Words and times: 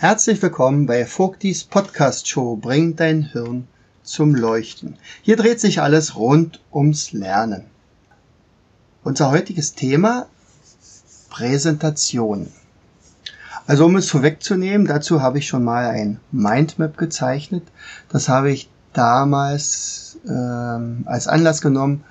Herzlich 0.00 0.40
willkommen 0.40 0.86
bei 0.86 1.04
Vogtis 1.04 1.62
Podcast 1.62 2.26
Show 2.26 2.56
Bring 2.56 2.96
dein 2.96 3.20
Hirn 3.20 3.68
zum 4.02 4.34
Leuchten. 4.34 4.96
Hier 5.20 5.36
dreht 5.36 5.60
sich 5.60 5.82
alles 5.82 6.16
rund 6.16 6.62
ums 6.72 7.12
Lernen. 7.12 7.66
Unser 9.04 9.30
heutiges 9.30 9.74
Thema 9.74 10.24
Präsentation. 11.28 12.48
Also 13.66 13.84
um 13.84 13.96
es 13.96 14.08
vorwegzunehmen, 14.08 14.86
dazu 14.86 15.20
habe 15.20 15.36
ich 15.36 15.46
schon 15.46 15.64
mal 15.64 15.90
ein 15.90 16.18
Mindmap 16.32 16.96
gezeichnet. 16.96 17.64
Das 18.08 18.30
habe 18.30 18.50
ich 18.50 18.70
damals 18.94 20.18
ähm, 20.26 21.02
als 21.04 21.28
Anlass 21.28 21.60
genommen, 21.60 22.04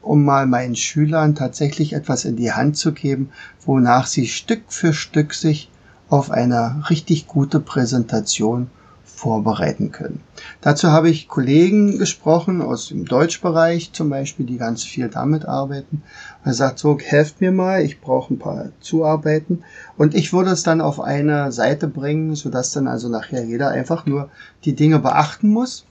um 0.00 0.24
mal 0.24 0.46
meinen 0.46 0.74
Schülern 0.74 1.34
tatsächlich 1.34 1.92
etwas 1.92 2.24
in 2.24 2.36
die 2.36 2.52
Hand 2.52 2.78
zu 2.78 2.92
geben, 2.92 3.30
wonach 3.66 4.06
sie 4.06 4.26
Stück 4.26 4.62
für 4.68 4.94
Stück 4.94 5.34
sich 5.34 5.69
auf 6.10 6.30
eine 6.30 6.84
richtig 6.90 7.26
gute 7.26 7.60
Präsentation 7.60 8.68
vorbereiten 9.04 9.92
können. 9.92 10.22
Dazu 10.62 10.90
habe 10.90 11.10
ich 11.10 11.28
Kollegen 11.28 11.98
gesprochen 11.98 12.62
aus 12.62 12.88
dem 12.88 13.04
Deutschbereich 13.04 13.92
zum 13.92 14.08
Beispiel, 14.08 14.46
die 14.46 14.56
ganz 14.56 14.82
viel 14.82 15.08
damit 15.08 15.44
arbeiten. 15.44 16.02
Er 16.42 16.54
sagt 16.54 16.78
so, 16.78 16.98
helft 16.98 17.40
mir 17.40 17.52
mal, 17.52 17.82
ich 17.82 18.00
brauche 18.00 18.32
ein 18.32 18.38
paar 18.38 18.70
Zuarbeiten 18.80 19.62
und 19.98 20.14
ich 20.14 20.32
würde 20.32 20.50
es 20.50 20.62
dann 20.62 20.80
auf 20.80 21.00
eine 21.00 21.52
Seite 21.52 21.86
bringen, 21.86 22.34
sodass 22.34 22.72
dann 22.72 22.88
also 22.88 23.08
nachher 23.08 23.44
jeder 23.44 23.68
einfach 23.68 24.06
nur 24.06 24.30
die 24.64 24.74
Dinge 24.74 24.98
beachten 24.98 25.48
muss, 25.48 25.84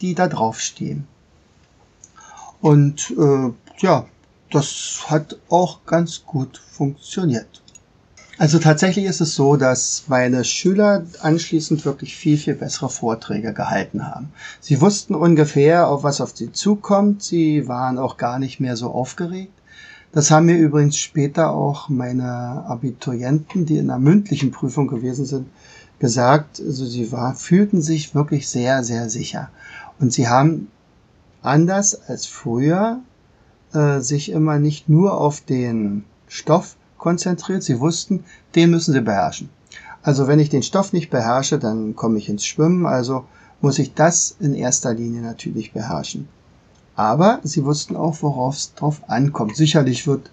die 0.00 0.14
da 0.14 0.26
drauf 0.26 0.60
stehen. 0.60 1.06
Und 2.60 3.14
äh, 3.16 3.52
ja, 3.78 4.06
das 4.50 5.04
hat 5.06 5.38
auch 5.48 5.84
ganz 5.86 6.24
gut 6.26 6.58
funktioniert. 6.58 7.62
Also 8.38 8.58
tatsächlich 8.58 9.06
ist 9.06 9.22
es 9.22 9.34
so, 9.34 9.56
dass 9.56 10.04
meine 10.08 10.44
Schüler 10.44 11.06
anschließend 11.20 11.86
wirklich 11.86 12.16
viel, 12.16 12.36
viel 12.36 12.54
bessere 12.54 12.90
Vorträge 12.90 13.54
gehalten 13.54 14.06
haben. 14.06 14.28
Sie 14.60 14.82
wussten 14.82 15.14
ungefähr, 15.14 15.88
auf 15.88 16.02
was 16.02 16.20
auf 16.20 16.36
sie 16.36 16.52
zukommt. 16.52 17.22
Sie 17.22 17.66
waren 17.66 17.96
auch 17.98 18.18
gar 18.18 18.38
nicht 18.38 18.60
mehr 18.60 18.76
so 18.76 18.90
aufgeregt. 18.90 19.52
Das 20.12 20.30
haben 20.30 20.46
mir 20.46 20.58
übrigens 20.58 20.98
später 20.98 21.50
auch 21.50 21.88
meine 21.88 22.64
Abiturienten, 22.66 23.64
die 23.64 23.78
in 23.78 23.88
der 23.88 23.98
mündlichen 23.98 24.50
Prüfung 24.50 24.86
gewesen 24.86 25.24
sind, 25.24 25.46
gesagt. 25.98 26.60
Also 26.60 26.84
sie 26.84 27.12
war, 27.12 27.34
fühlten 27.34 27.80
sich 27.80 28.14
wirklich 28.14 28.48
sehr, 28.48 28.84
sehr 28.84 29.08
sicher. 29.08 29.48
Und 29.98 30.12
sie 30.12 30.28
haben 30.28 30.68
anders 31.40 32.08
als 32.08 32.26
früher 32.26 33.00
äh, 33.72 34.00
sich 34.00 34.30
immer 34.30 34.58
nicht 34.58 34.90
nur 34.90 35.18
auf 35.18 35.40
den 35.40 36.04
Stoff 36.28 36.75
konzentriert. 36.98 37.62
Sie 37.62 37.80
wussten, 37.80 38.24
den 38.54 38.70
müssen 38.70 38.92
sie 38.92 39.00
beherrschen. 39.00 39.48
Also 40.02 40.28
wenn 40.28 40.38
ich 40.38 40.50
den 40.50 40.62
Stoff 40.62 40.92
nicht 40.92 41.10
beherrsche, 41.10 41.58
dann 41.58 41.96
komme 41.96 42.18
ich 42.18 42.28
ins 42.28 42.44
Schwimmen. 42.44 42.86
Also 42.86 43.24
muss 43.60 43.78
ich 43.78 43.94
das 43.94 44.36
in 44.38 44.54
erster 44.54 44.94
Linie 44.94 45.22
natürlich 45.22 45.72
beherrschen. 45.72 46.28
Aber 46.94 47.40
sie 47.42 47.64
wussten 47.64 47.96
auch, 47.96 48.22
worauf 48.22 48.56
es 48.56 48.74
drauf 48.74 49.02
ankommt. 49.08 49.56
Sicherlich 49.56 50.06
wird 50.06 50.30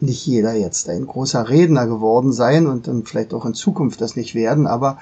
nicht 0.00 0.26
jeder 0.26 0.54
jetzt 0.54 0.88
ein 0.88 1.06
großer 1.06 1.48
Redner 1.48 1.86
geworden 1.86 2.32
sein 2.32 2.66
und 2.66 2.86
dann 2.86 3.04
vielleicht 3.04 3.34
auch 3.34 3.44
in 3.44 3.54
Zukunft 3.54 4.00
das 4.00 4.16
nicht 4.16 4.34
werden, 4.34 4.66
aber 4.66 4.98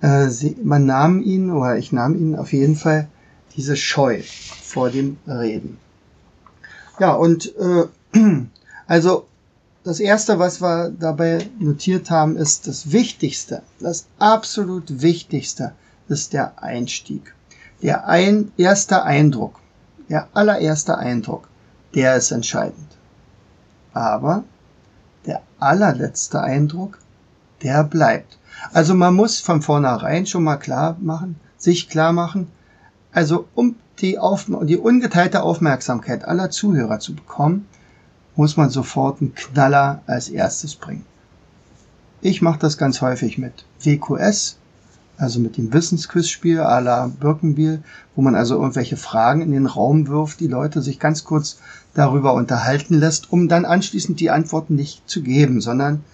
äh, 0.00 0.28
sie, 0.28 0.56
man 0.62 0.86
nahm 0.86 1.22
ihn 1.22 1.50
oder 1.50 1.76
ich 1.76 1.92
nahm 1.92 2.16
ihn 2.16 2.36
auf 2.36 2.52
jeden 2.52 2.76
Fall 2.76 3.08
diese 3.56 3.76
Scheu 3.76 4.22
vor 4.62 4.90
dem 4.90 5.18
Reden. 5.26 5.78
Ja, 6.98 7.12
und 7.12 7.54
äh, 7.56 7.86
also 8.86 9.26
das 9.84 10.00
erste, 10.00 10.38
was 10.38 10.60
wir 10.60 10.90
dabei 10.90 11.48
notiert 11.58 12.10
haben, 12.10 12.36
ist 12.36 12.66
das 12.66 12.92
Wichtigste, 12.92 13.62
das 13.78 14.06
absolut 14.18 15.02
Wichtigste 15.02 15.72
ist 16.08 16.32
der 16.32 16.62
Einstieg. 16.62 17.34
Der 17.82 18.06
ein, 18.06 18.52
erste 18.58 19.04
Eindruck, 19.04 19.60
der 20.08 20.28
allererste 20.34 20.98
Eindruck, 20.98 21.48
der 21.94 22.16
ist 22.16 22.30
entscheidend. 22.30 22.98
Aber 23.94 24.44
der 25.24 25.42
allerletzte 25.58 26.40
Eindruck, 26.42 26.98
der 27.62 27.84
bleibt. 27.84 28.38
Also 28.72 28.94
man 28.94 29.14
muss 29.14 29.40
von 29.40 29.62
vornherein 29.62 30.26
schon 30.26 30.44
mal 30.44 30.56
klar 30.56 30.96
machen, 31.00 31.36
sich 31.56 31.88
klar 31.88 32.12
machen, 32.12 32.48
also 33.12 33.48
um 33.54 33.76
die, 34.00 34.18
Auf 34.18 34.46
die 34.62 34.78
ungeteilte 34.78 35.42
Aufmerksamkeit 35.42 36.24
aller 36.24 36.50
Zuhörer 36.50 37.00
zu 37.00 37.14
bekommen, 37.14 37.66
muss 38.36 38.56
man 38.56 38.70
sofort 38.70 39.20
einen 39.20 39.34
Knaller 39.34 40.02
als 40.06 40.28
erstes 40.28 40.74
bringen. 40.74 41.04
Ich 42.22 42.42
mache 42.42 42.58
das 42.58 42.78
ganz 42.78 43.00
häufig 43.00 43.38
mit 43.38 43.64
WQS, 43.82 44.58
also 45.16 45.40
mit 45.40 45.56
dem 45.56 45.72
Wissensquizspiel 45.72 46.60
à 46.60 46.80
la 46.80 47.06
Birkenbiel, 47.08 47.82
wo 48.14 48.22
man 48.22 48.34
also 48.34 48.56
irgendwelche 48.56 48.96
Fragen 48.96 49.42
in 49.42 49.52
den 49.52 49.66
Raum 49.66 50.08
wirft, 50.08 50.40
die 50.40 50.46
Leute 50.46 50.82
sich 50.82 50.98
ganz 50.98 51.24
kurz 51.24 51.58
darüber 51.94 52.34
unterhalten 52.34 52.94
lässt, 52.94 53.32
um 53.32 53.48
dann 53.48 53.64
anschließend 53.64 54.20
die 54.20 54.30
Antworten 54.30 54.74
nicht 54.74 55.08
zu 55.08 55.22
geben, 55.22 55.60
sondern 55.60 56.04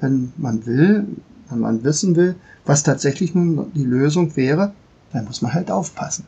wenn 0.00 0.32
man 0.36 0.66
will, 0.66 1.06
wenn 1.50 1.60
man 1.60 1.84
wissen 1.84 2.16
will, 2.16 2.36
was 2.64 2.82
tatsächlich 2.82 3.34
nun 3.34 3.72
die 3.74 3.84
Lösung 3.84 4.36
wäre, 4.36 4.72
dann 5.12 5.24
muss 5.24 5.42
man 5.42 5.54
halt 5.54 5.70
aufpassen. 5.70 6.26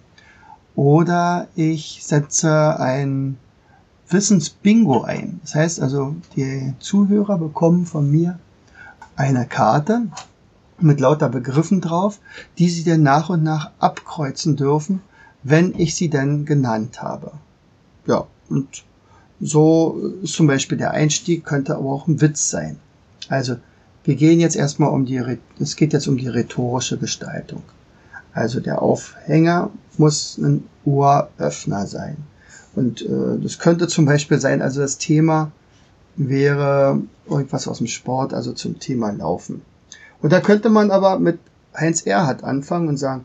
Oder 0.75 1.49
ich 1.55 2.01
setze 2.03 2.79
ein 2.79 3.39
Wissensbingo 4.09 5.03
ein. 5.03 5.41
Das 5.43 5.55
heißt 5.55 5.81
also, 5.81 6.15
die 6.37 6.75
Zuhörer 6.78 7.39
bekommen 7.39 7.87
von 7.87 8.11
mir 8.11 8.39
eine 9.17 9.47
Karte 9.47 10.03
mit 10.78 11.00
lauter 11.00 11.28
Begriffen 11.28 11.81
drauf, 11.81 12.21
die 12.59 12.69
sie 12.69 12.84
dann 12.84 13.03
nach 13.03 13.31
und 13.31 13.43
nach 13.43 13.71
abkreuzen 13.78 14.56
dürfen, 14.56 15.00
wenn 15.43 15.75
ich 15.78 15.94
sie 15.94 16.11
denn 16.11 16.44
genannt 16.44 17.03
habe. 17.03 17.33
Ja, 18.06 18.27
und 18.49 18.84
so 19.41 20.00
ist 20.23 20.34
zum 20.34 20.47
Beispiel 20.47 20.78
der 20.78 20.93
Einstieg, 20.93 21.44
könnte 21.44 21.77
aber 21.77 21.91
auch 21.91 22.06
ein 22.06 22.21
Witz 22.21 22.50
sein. 22.50 22.78
Also, 23.28 23.56
wir 24.05 24.15
gehen 24.15 24.38
jetzt 24.38 24.56
erstmal 24.56 24.91
um 24.91 25.05
die, 25.05 25.21
es 25.59 25.75
geht 25.75 25.93
jetzt 25.93 26.06
um 26.06 26.17
die 26.17 26.28
rhetorische 26.28 26.97
Gestaltung. 26.97 27.62
Also 28.33 28.61
der 28.61 28.83
Aufhänger 28.83 29.71
muss 29.99 30.38
ein 30.38 30.65
Ohröffner 30.84 31.87
sein. 31.87 32.19
Und 32.76 33.03
äh, 33.03 33.38
das 33.42 33.59
könnte 33.59 33.88
zum 33.88 34.04
Beispiel 34.04 34.38
sein, 34.38 34.62
also 34.62 34.81
das 34.81 34.98
Thema 34.98 35.50
wäre 36.14 37.03
irgendwas 37.28 37.66
aus 37.66 37.78
dem 37.78 37.87
Sport, 37.88 38.32
also 38.32 38.53
zum 38.53 38.78
Thema 38.78 39.10
Laufen. 39.10 39.62
Und 40.22 40.32
da 40.32 40.41
könnte 40.41 40.69
man 40.69 40.91
aber 40.91 41.19
mit 41.19 41.38
Heinz 41.75 42.03
Erhardt 42.03 42.44
anfangen 42.44 42.88
und 42.88 42.98
sagen, 42.98 43.25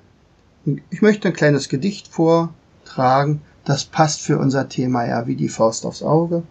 ich 0.90 1.02
möchte 1.02 1.28
ein 1.28 1.34
kleines 1.34 1.70
Gedicht 1.70 2.08
vortragen, 2.08 3.42
das 3.66 3.86
passt 3.86 4.22
für 4.22 4.38
unser 4.38 4.70
Thema 4.70 5.06
ja 5.06 5.28
wie 5.28 5.36
die 5.36 5.50
Faust 5.50 5.86
aufs 5.86 6.04
Auge. 6.04 6.44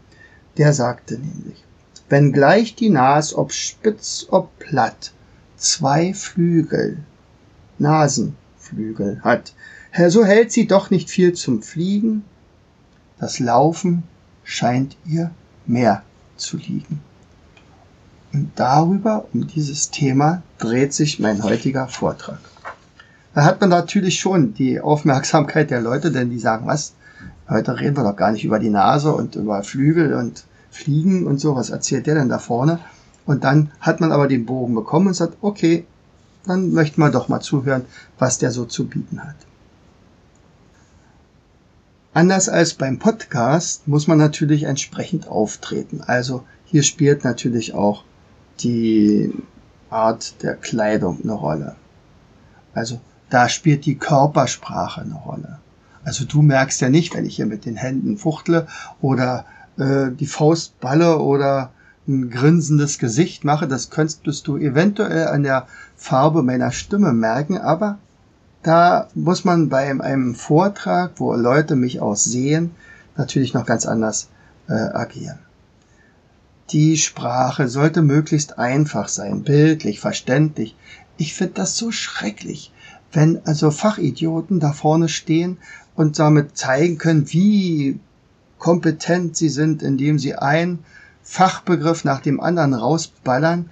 Der 0.57 0.73
sagte 0.73 1.15
nämlich, 1.15 1.65
wenn 2.09 2.33
gleich 2.33 2.75
die 2.75 2.91
Nas 2.91 3.35
ob 3.35 3.53
spitz 3.53 4.27
ob 4.31 4.59
platt 4.59 5.13
zwei 5.57 6.13
Flügel, 6.13 6.99
Nasenflügel 7.79 9.21
hat, 9.23 9.55
so 10.09 10.25
hält 10.25 10.53
sie 10.53 10.67
doch 10.67 10.91
nicht 10.91 11.11
viel 11.11 11.33
zum 11.35 11.63
Fliegen, 11.63 12.25
das 13.21 13.39
Laufen 13.39 14.03
scheint 14.45 14.97
ihr 15.07 15.31
mehr 15.67 16.03
zu 16.37 16.57
liegen. 16.57 17.01
Und 18.33 18.51
darüber, 18.57 19.27
um 19.33 19.47
dieses 19.47 19.91
Thema, 19.91 20.43
dreht 20.59 20.95
sich 20.95 21.21
mein 21.21 21.43
heutiger 21.43 21.89
Vortrag. 21.89 22.39
Da 23.35 23.45
hat 23.45 23.61
man 23.61 23.71
natürlich 23.71 24.19
schon 24.19 24.55
die 24.55 24.81
Aufmerksamkeit 24.81 25.71
der 25.71 25.81
Leute, 25.81 26.11
denn 26.11 26.31
die 26.31 26.39
sagen, 26.39 26.67
was? 26.67 26.95
Heute 27.49 27.79
reden 27.79 27.97
wir 27.97 28.05
doch 28.05 28.17
gar 28.17 28.33
nicht 28.33 28.45
über 28.45 28.59
die 28.59 28.71
Nase 28.71 29.13
und 29.13 29.37
über 29.37 29.63
Flügel 29.63 30.15
und 30.15 30.45
Fliegen 30.71 31.27
und 31.27 31.39
so. 31.39 31.57
Was 31.57 31.71
erzählt 31.71 32.07
der 32.07 32.15
denn 32.15 32.29
da 32.29 32.39
vorne? 32.39 32.79
Und 33.27 33.45
dann 33.45 33.71
hat 33.81 34.01
man 34.01 34.13
aber 34.13 34.29
den 34.29 34.47
Bogen 34.47 34.75
bekommen 34.75 35.09
und 35.09 35.15
sagt, 35.15 35.37
okay, 35.41 35.85
dann 36.47 36.73
möchte 36.73 37.01
man 37.01 37.13
doch 37.13 37.29
mal 37.29 37.41
zuhören, 37.41 37.85
was 38.19 38.39
der 38.39 38.51
so 38.51 38.65
zu 38.65 38.87
bieten 38.87 39.23
hat. 39.23 39.37
Anders 42.13 42.49
als 42.49 42.75
beim 42.75 42.99
Podcast 42.99 43.87
muss 43.87 44.09
man 44.09 44.19
natürlich 44.19 44.65
entsprechend 44.65 45.29
auftreten. 45.29 46.03
Also 46.05 46.43
hier 46.65 46.83
spielt 46.83 47.23
natürlich 47.23 47.73
auch 47.75 48.03
die 48.59 49.33
Art 49.91 50.43
der 50.43 50.57
Kleidung 50.57 51.21
eine 51.23 51.35
Rolle. 51.35 51.77
Also 52.75 53.01
da 53.29 53.49
spielt 53.49 53.87
die 53.87 53.97
Körpersprache 53.97 55.03
eine 55.03 55.15
Rolle. 55.15 55.61
Also 56.03 56.25
du 56.25 56.43
merkst 56.43 56.81
ja 56.81 56.89
nicht, 56.89 57.15
wenn 57.15 57.27
ich 57.27 57.37
hier 57.37 57.47
mit 57.47 57.65
den 57.65 57.77
Händen 57.77 58.17
fuchtle 58.17 58.67
oder 59.01 59.45
äh, 59.79 60.11
die 60.11 60.27
Faust 60.27 60.81
balle 60.81 61.21
oder 61.21 61.71
ein 62.09 62.29
grinsendes 62.29 62.99
Gesicht 62.99 63.45
mache. 63.45 63.69
Das 63.69 63.91
könntest 63.91 64.49
du 64.49 64.57
eventuell 64.57 65.29
an 65.29 65.45
der 65.45 65.69
Farbe 65.97 66.43
meiner 66.43 66.73
Stimme 66.73 67.13
merken, 67.13 67.57
aber 67.57 67.99
da 68.63 69.09
muss 69.15 69.45
man 69.45 69.69
bei 69.69 69.91
einem 69.91 70.35
Vortrag, 70.35 71.13
wo 71.17 71.35
Leute 71.35 71.77
mich 71.77 72.01
auch 72.01 72.17
sehen, 72.17 72.73
natürlich 73.17 73.55
noch 73.55 73.67
ganz 73.67 73.87
anders 73.87 74.29
äh, 74.69 74.73
agieren. 74.73 75.39
Die 76.71 76.97
Sprache 76.97 77.69
sollte 77.69 78.03
möglichst 78.03 78.59
einfach 78.59 79.09
sein, 79.09 79.43
bildlich, 79.43 79.99
verständlich. 79.99 80.77
Ich 81.17 81.35
finde 81.35 81.55
das 81.55 81.77
so 81.77 81.91
schrecklich, 81.91 82.73
wenn 83.13 83.41
also 83.45 83.71
Fachidioten 83.71 84.61
da 84.61 84.73
vorne 84.73 85.09
stehen 85.09 85.59
und 85.97 86.19
damit 86.19 86.57
zeigen 86.57 86.99
können, 86.99 87.33
wie 87.33 87.99
kompetent 88.59 89.37
sie 89.37 89.49
sind, 89.49 89.83
indem 89.83 90.19
sie 90.19 90.37
ein 90.37 90.79
Fachbegriff 91.23 92.05
nach 92.05 92.21
dem 92.21 92.41
anderen 92.41 92.75
rausballern, 92.75 93.71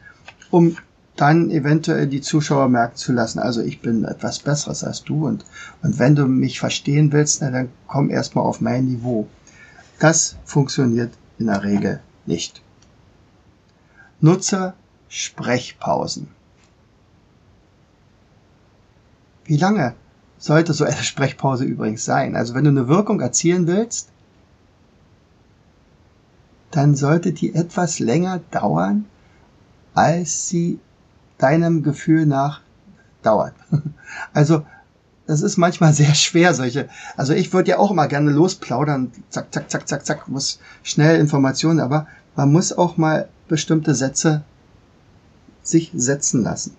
um 0.51 0.77
dann 1.19 1.51
eventuell 1.51 2.07
die 2.07 2.21
Zuschauer 2.21 2.69
merken 2.69 2.97
zu 2.97 3.13
lassen, 3.13 3.41
also 3.41 3.61
ich 3.61 3.81
bin 3.81 4.05
etwas 4.05 4.39
Besseres 4.39 4.85
als 4.85 5.03
du 5.03 5.27
und, 5.27 5.45
und 5.83 5.99
wenn 5.99 6.15
du 6.15 6.27
mich 6.27 6.61
verstehen 6.61 7.13
willst, 7.13 7.43
na, 7.43 7.51
dann 7.51 7.71
komm 7.89 8.09
erstmal 8.09 8.45
auf 8.45 8.61
mein 8.61 8.87
Niveau. 8.87 9.27
Das 9.99 10.37
funktioniert 10.45 11.13
in 11.39 11.47
der 11.47 11.65
Regel 11.65 12.01
nicht. 12.25 12.63
Nutze 14.21 14.75
Sprechpausen. 15.09 16.29
Wie 19.45 19.57
lange 19.57 19.95
sollte 20.39 20.73
so 20.73 20.85
eine 20.85 21.03
Sprechpause 21.03 21.65
übrigens 21.65 22.05
sein? 22.05 22.37
Also 22.37 22.55
wenn 22.55 22.65
du 22.65 22.71
eine 22.71 22.87
Wirkung 22.87 23.21
erzielen 23.21 23.67
willst, 23.67 24.11
dann 26.71 26.95
sollte 26.95 27.33
die 27.33 27.55
etwas 27.55 27.99
länger 27.99 28.41
dauern, 28.53 29.07
als 29.95 30.49
sie 30.49 30.79
deinem 31.39 31.83
Gefühl 31.83 32.27
nach 32.27 32.61
dauert. 33.23 33.55
Also 34.33 34.65
das 35.27 35.43
ist 35.43 35.59
manchmal 35.59 35.93
sehr 35.93 36.15
schwer, 36.15 36.55
solche. 36.55 36.89
Also 37.17 37.35
ich 37.35 37.53
würde 37.53 37.71
ja 37.71 37.79
auch 37.79 37.91
immer 37.91 38.09
gerne 38.09 38.31
losplaudern, 38.31 39.13
zack, 39.29 39.53
zack, 39.53 39.71
zack, 39.71 39.87
zack, 39.87 40.07
zack, 40.07 40.29
muss 40.29 40.59
schnell 40.83 41.21
Informationen, 41.21 41.81
aber 41.81 42.07
man 42.35 42.51
muss 42.51 42.73
auch 42.73 42.97
mal 42.97 43.29
bestimmte 43.47 43.95
Sätze 43.95 44.43
sich 45.63 45.91
setzen 45.95 46.43
lassen. 46.43 46.75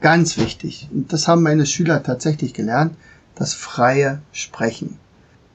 Ganz 0.00 0.36
wichtig, 0.38 0.88
und 0.92 1.12
das 1.12 1.28
haben 1.28 1.42
meine 1.42 1.66
Schüler 1.66 2.02
tatsächlich 2.02 2.52
gelernt, 2.52 2.96
das 3.36 3.54
freie 3.54 4.20
Sprechen. 4.32 4.98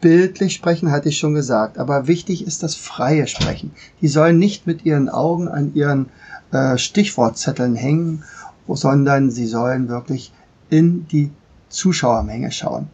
Bildlich 0.04 0.54
sprechen 0.54 0.92
hatte 0.92 1.08
ich 1.08 1.18
schon 1.18 1.34
gesagt, 1.34 1.78
aber 1.78 2.08
wichtig 2.08 2.46
ist 2.46 2.62
das 2.62 2.76
freie 2.76 3.26
Sprechen. 3.26 3.72
Die 4.02 4.10
sollen 4.10 4.38
nicht 4.38 4.68
mit 4.68 4.84
ihren 4.84 5.08
Augen 5.08 5.48
an 5.48 5.74
ihren 5.76 6.10
äh, 6.52 6.78
Stichwortzetteln 6.78 7.74
hängen, 7.74 8.26
sondern 8.68 9.32
sie 9.32 9.46
sollen 9.46 9.88
wirklich 9.88 10.34
in 10.70 11.08
die 11.08 11.32
Zuschauermenge 11.70 12.52
schauen 12.52 12.90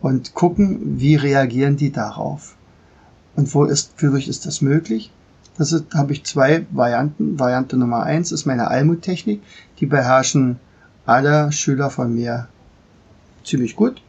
und 0.00 0.34
gucken, 0.34 1.00
wie 1.00 1.16
reagieren 1.16 1.76
die 1.76 1.90
darauf. 1.90 2.54
Und 3.34 3.52
wo 3.52 3.64
ist, 3.64 4.00
wodurch 4.00 4.28
ist 4.28 4.46
das 4.46 4.60
möglich? 4.60 5.10
Das 5.58 5.72
ist, 5.72 5.92
habe 5.92 6.12
ich 6.12 6.22
zwei 6.22 6.66
Varianten. 6.70 7.36
Variante 7.36 7.76
Nummer 7.76 8.04
eins 8.04 8.30
ist 8.30 8.46
meine 8.46 8.68
Almut-Technik. 8.68 9.42
Die 9.80 9.86
beherrschen 9.86 10.60
alle 11.04 11.50
Schüler 11.50 11.90
von 11.90 12.14
mir 12.14 12.46
ziemlich 13.42 13.74
gut. 13.74 14.00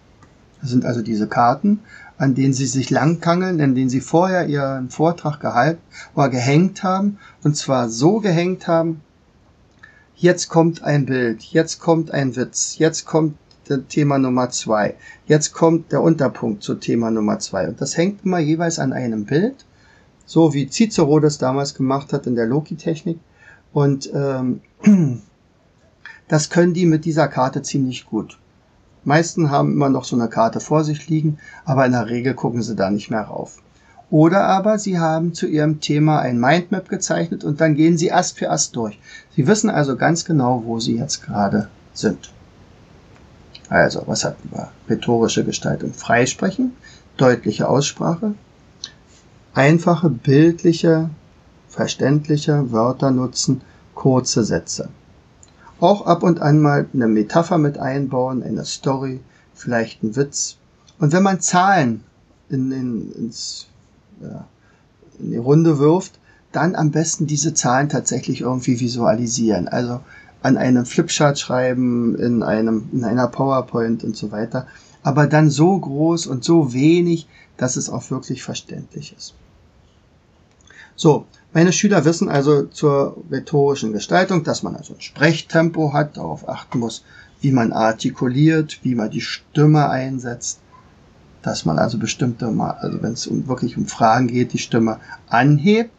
Das 0.62 0.70
sind 0.70 0.86
also 0.86 1.02
diese 1.02 1.28
Karten, 1.28 1.80
an 2.18 2.36
denen 2.36 2.54
sie 2.54 2.66
sich 2.66 2.90
langkangeln, 2.90 3.60
in 3.60 3.76
denen 3.76 3.90
sie 3.90 4.02
vorher 4.02 4.48
ihren 4.48 4.90
Vortrag 4.90 5.40
gehalten 5.40 5.82
oder 6.16 6.30
gehängt 6.30 6.84
haben. 6.84 7.18
Und 7.44 7.58
zwar 7.58 7.90
so 7.90 8.20
gehängt 8.20 8.68
haben, 8.68 9.02
jetzt 10.16 10.48
kommt 10.50 10.84
ein 10.84 11.06
Bild, 11.06 11.44
jetzt 11.44 11.80
kommt 11.80 12.12
ein 12.12 12.36
Witz, 12.36 12.78
jetzt 12.78 13.06
kommt 13.06 13.36
Thema 13.90 14.20
Nummer 14.20 14.50
zwei, 14.52 14.96
jetzt 15.26 15.54
kommt 15.54 15.92
der 15.92 16.02
Unterpunkt 16.02 16.64
zu 16.64 16.76
Thema 16.76 17.12
Nummer 17.12 17.40
zwei. 17.40 17.68
Und 17.68 17.82
das 17.82 17.98
hängt 17.98 18.24
immer 18.24 18.40
jeweils 18.40 18.80
an 18.80 18.94
einem 18.94 19.26
Bild, 19.26 19.66
so 20.26 20.54
wie 20.54 20.70
Cicero 20.70 21.20
das 21.20 21.38
damals 21.38 21.74
gemacht 21.74 22.14
hat 22.14 22.28
in 22.28 22.36
der 22.36 22.46
Loki-Technik. 22.46 23.20
Und 23.74 24.10
ähm, 24.14 24.62
das 26.28 26.50
können 26.50 26.74
die 26.74 26.86
mit 26.86 27.06
dieser 27.06 27.28
Karte 27.28 27.62
ziemlich 27.62 28.06
gut 28.06 28.38
meisten 29.06 29.52
haben 29.52 29.72
immer 29.72 29.90
noch 29.90 30.06
so 30.06 30.16
eine 30.16 30.30
Karte 30.30 30.60
vor 30.60 30.84
sich 30.84 31.08
liegen, 31.08 31.38
aber 31.64 31.86
in 31.86 31.92
der 31.92 32.08
Regel 32.08 32.34
gucken 32.34 32.62
sie 32.62 32.76
da 32.76 32.90
nicht 32.90 33.10
mehr 33.10 33.22
rauf. 33.22 33.62
Oder 34.12 34.46
aber 34.46 34.78
sie 34.78 35.00
haben 35.00 35.34
zu 35.34 35.48
ihrem 35.48 35.80
Thema 35.80 36.20
ein 36.20 36.40
Mindmap 36.40 36.90
gezeichnet 36.90 37.44
und 37.44 37.60
dann 37.60 37.76
gehen 37.76 37.98
sie 37.98 38.12
Ast 38.12 38.38
für 38.38 38.52
Ast 38.52 38.76
durch. 38.76 39.00
Sie 39.36 39.48
wissen 39.48 39.70
also 39.70 39.96
ganz 39.96 40.26
genau, 40.26 40.64
wo 40.66 40.80
sie 40.80 40.98
jetzt 40.98 41.24
gerade 41.24 41.70
sind. 41.94 42.32
Also, 43.70 44.04
was 44.06 44.24
hatten 44.24 44.50
wir? 44.52 44.70
Rhetorische 44.90 45.44
Gestaltung. 45.44 45.94
Freisprechen, 45.94 46.74
deutliche 47.18 47.68
Aussprache, 47.68 48.36
einfache, 49.56 50.10
bildliche, 50.10 51.10
verständliche 51.68 52.72
Wörter 52.72 53.10
nutzen, 53.10 53.62
kurze 53.96 54.44
Sätze. 54.44 54.90
Auch 55.80 56.06
ab 56.06 56.24
und 56.24 56.42
an 56.42 56.60
mal 56.60 56.88
eine 56.94 57.08
Metapher 57.08 57.58
mit 57.58 57.78
einbauen, 57.78 58.44
eine 58.44 58.66
Story, 58.66 59.20
vielleicht 59.54 60.04
ein 60.04 60.16
Witz. 60.16 60.58
Und 61.00 61.12
wenn 61.12 61.24
man 61.24 61.42
Zahlen 61.42 62.04
in, 62.50 62.72
in, 62.72 63.12
ins, 63.14 63.68
ja, 64.22 64.48
in 65.20 65.32
die 65.32 65.38
Runde 65.38 65.80
wirft, 65.80 66.20
dann 66.52 66.76
am 66.76 66.92
besten 66.92 67.28
diese 67.28 67.54
Zahlen 67.54 67.90
tatsächlich 67.90 68.42
irgendwie 68.42 68.80
visualisieren. 68.80 69.68
Also 69.68 70.00
an 70.42 70.58
einem 70.58 70.86
Flipchart 70.86 71.38
schreiben, 71.38 72.16
in 72.16 72.44
einem, 72.44 72.88
in 72.94 73.04
einer 73.04 73.28
PowerPoint 73.28 74.04
und 74.04 74.16
so 74.16 74.32
weiter. 74.32 74.68
Aber 75.04 75.28
dann 75.28 75.50
so 75.50 75.78
groß 75.78 76.28
und 76.28 76.44
so 76.44 76.74
wenig, 76.74 77.28
dass 77.58 77.76
es 77.76 77.90
auch 77.90 78.10
wirklich 78.10 78.44
verständlich 78.44 79.14
ist. 79.18 79.34
So, 80.96 81.26
meine 81.54 81.74
Schüler 81.74 82.06
wissen 82.06 82.30
also 82.30 82.64
zur 82.64 83.18
rhetorischen 83.32 83.94
Gestaltung, 83.94 84.44
dass 84.44 84.64
man 84.64 84.76
also 84.76 84.94
ein 84.94 85.02
Sprechtempo 85.02 85.94
hat, 85.94 86.18
darauf 86.18 86.48
achten 86.48 86.80
muss, 86.80 87.04
wie 87.42 87.52
man 87.52 87.74
artikuliert, 87.74 88.80
wie 88.84 88.96
man 88.96 89.10
die 89.10 89.22
Stimme 89.22 89.90
einsetzt, 89.90 90.60
dass 91.42 91.66
man 91.66 91.78
also 91.78 91.98
bestimmte, 91.98 92.48
also 92.48 93.02
wenn 93.02 93.14
es 93.14 93.28
um, 93.28 93.48
wirklich 93.48 93.78
um 93.78 93.86
Fragen 93.86 94.28
geht, 94.28 94.54
die 94.54 94.58
Stimme 94.58 95.00
anhebt, 95.30 95.92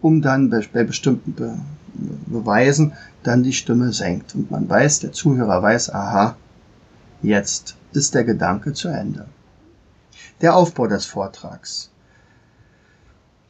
um 0.00 0.22
dann 0.22 0.50
bei, 0.50 0.66
bei 0.72 0.84
bestimmten 0.84 1.34
Be 1.34 1.58
Beweisen 2.26 2.94
dann 3.22 3.42
die 3.42 3.52
Stimme 3.52 3.92
senkt. 3.92 4.34
Und 4.34 4.50
man 4.50 4.66
weiß, 4.66 5.00
der 5.00 5.12
Zuhörer 5.12 5.62
weiß, 5.62 5.92
aha, 5.92 6.36
jetzt 7.22 7.76
ist 7.92 8.14
der 8.14 8.24
Gedanke 8.24 8.72
zu 8.72 8.88
Ende. 8.88 9.26
Der 10.40 10.56
Aufbau 10.56 10.86
des 10.86 11.04
Vortrags. 11.04 11.91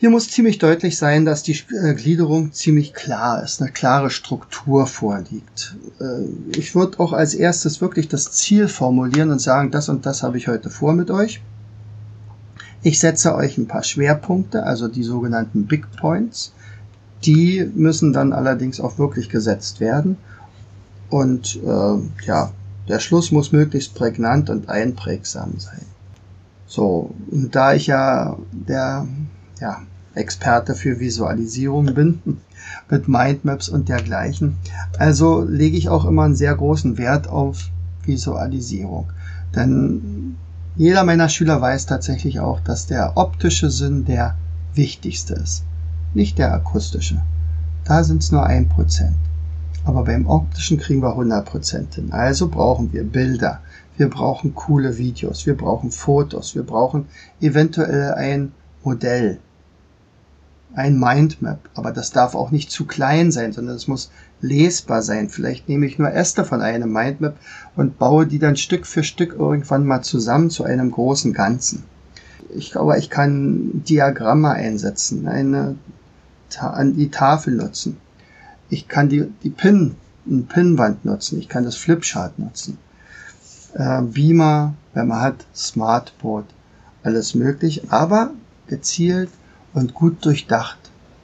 Hier 0.02 0.11
muss 0.11 0.28
ziemlich 0.30 0.59
deutlich 0.59 0.99
sein, 0.99 1.25
dass 1.25 1.44
die 1.44 1.56
äh, 1.80 1.94
Gliederung 1.94 2.52
ziemlich 2.52 2.92
klar 2.92 3.40
ist, 3.44 3.62
eine 3.62 3.71
klare 3.71 4.11
Struktur 4.11 4.88
vorliegt. 4.88 5.76
Äh, 6.00 6.25
ich 6.59 6.75
würde 6.75 6.99
auch 6.99 7.12
als 7.12 7.35
erstes 7.35 7.80
wirklich 7.80 8.09
das 8.09 8.32
Ziel 8.32 8.66
formulieren 8.66 9.30
und 9.30 9.40
sagen, 9.40 9.71
das 9.71 9.88
und 9.88 10.04
das 10.04 10.25
habe 10.25 10.38
ich 10.38 10.49
heute 10.49 10.71
vor 10.71 10.92
mit 10.92 11.12
euch. 11.12 11.40
Ich 12.82 12.99
setze 12.99 13.37
euch 13.37 13.56
ein 13.59 13.68
paar 13.68 13.85
Schwerpunkte, 13.85 14.64
also 14.64 14.88
die 14.88 15.04
sogenannten 15.04 15.66
Big 15.66 15.88
Points. 15.92 16.52
Die 17.25 17.71
müssen 17.73 18.12
dann 18.12 18.32
allerdings 18.32 18.80
auch 18.80 18.99
wirklich 18.99 19.28
gesetzt 19.28 19.78
werden. 19.78 20.16
Und 21.11 21.61
äh, 21.64 22.26
ja, 22.26 22.50
der 22.88 22.99
Schluss 22.99 23.30
muss 23.30 23.52
möglichst 23.52 23.94
prägnant 23.94 24.50
und 24.50 24.68
einprägsam 24.68 25.61
sein. 25.61 25.87
So, 26.66 27.14
und 27.30 27.54
da 27.54 27.75
ich 27.75 27.87
ja 27.87 28.37
der 28.50 29.06
ja, 29.61 29.80
Experte 30.14 30.75
für 30.75 31.00
Visualisierung 31.00 31.95
bin, 31.95 32.21
mit 32.90 33.09
Mindmaps 33.09 33.69
und 33.69 33.88
dergleichen. 33.88 34.57
Also 34.99 35.42
lege 35.42 35.76
ich 35.76 35.88
auch 35.88 36.04
immer 36.04 36.25
einen 36.25 36.37
sehr 36.37 36.54
großen 36.54 36.99
Wert 36.99 37.28
auf 37.28 37.71
Visualisierung. 38.04 39.11
Denn 39.54 40.37
jeder 40.76 41.04
meiner 41.04 41.28
Schüler 41.28 41.61
weiß 41.61 41.87
tatsächlich 41.87 42.40
auch, 42.40 42.61
dass 42.61 42.87
der 42.87 43.16
optische 43.16 43.71
Sinn 43.71 44.04
der 44.04 44.37
wichtigste 44.75 45.35
ist, 45.35 45.64
nicht 46.14 46.38
der 46.38 46.52
akustische. 46.52 47.21
Da 47.85 48.04
sind 48.04 48.23
es 48.23 48.33
nur 48.33 48.47
ein 48.47 48.69
Prozent. 48.69 49.16
Aber 49.85 50.04
beim 50.04 50.26
optischen 50.26 50.78
kriegen 50.78 51.02
wir 51.02 51.11
100 51.11 51.45
Prozent 51.45 51.95
hin. 51.97 52.12
Also 52.12 52.49
brauchen 52.49 52.92
wir 52.92 53.02
Bilder, 53.02 53.61
wir 53.97 54.09
brauchen 54.09 54.54
coole 54.54 54.97
Videos, 54.97 55.45
wir 55.47 55.57
brauchen 55.57 55.90
Fotos, 55.90 56.54
wir 56.54 56.62
brauchen 56.62 57.07
eventuell 57.40 58.14
ein 58.14 58.52
Modell, 58.85 59.38
ein 60.75 60.99
Mindmap. 60.99 61.59
Aber 61.75 61.93
das 61.93 62.11
darf 62.11 62.35
auch 62.35 62.50
nicht 62.50 62.71
zu 62.71 62.87
klein 62.87 63.31
sein, 63.31 63.52
sondern 63.52 63.76
es 63.76 63.88
muss 63.88 64.11
lesbar 64.41 65.02
sein. 65.02 65.29
Vielleicht 65.29 65.69
nehme 65.69 65.87
ich 65.87 65.99
nur 65.99 66.12
Äste 66.12 66.45
von 66.45 66.62
einem 66.62 66.93
Mindmap 66.93 67.37
und 67.76 67.99
baue 67.99 68.26
die 68.26 68.38
dann 68.38 68.57
Stück 68.57 68.87
für 68.87 69.05
Stück 69.05 69.35
irgendwann 69.38 69.87
mal 69.87 70.02
zusammen 70.02 70.50
zu 70.50 70.64
einem 70.64 70.91
großen 70.91 71.33
Ganzen. 71.33 71.85
Ich 72.55 72.73
glaube, 72.73 72.99
ich 72.99 73.09
kann 73.09 73.83
Diagramme 73.85 74.50
einsetzen, 74.50 75.26
eine 75.26 75.76
an 76.59 76.95
die 76.95 77.11
Tafel 77.11 77.55
nutzen. 77.55 77.97
Ich 78.69 78.88
kann 78.88 79.09
die, 79.09 79.26
die 79.43 79.50
Pin, 79.50 79.95
eine 80.29 80.43
Pinwand 80.43 81.05
nutzen. 81.05 81.38
Ich 81.38 81.49
kann 81.49 81.64
das 81.64 81.76
Flipchart 81.76 82.38
nutzen. 82.38 82.76
Äh, 83.75 84.02
Beamer, 84.02 84.75
wenn 84.93 85.09
man 85.09 85.21
hat, 85.21 85.47
Smartboard, 85.55 86.47
alles 87.02 87.35
möglich, 87.35 87.91
aber 87.91 88.33
gezielt 88.67 89.31
und 89.75 89.95
gut 89.95 90.25
durchdacht 90.25 90.79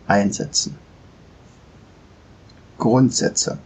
einsetzen. 0.06 0.76
Grundsätze. 2.78 3.58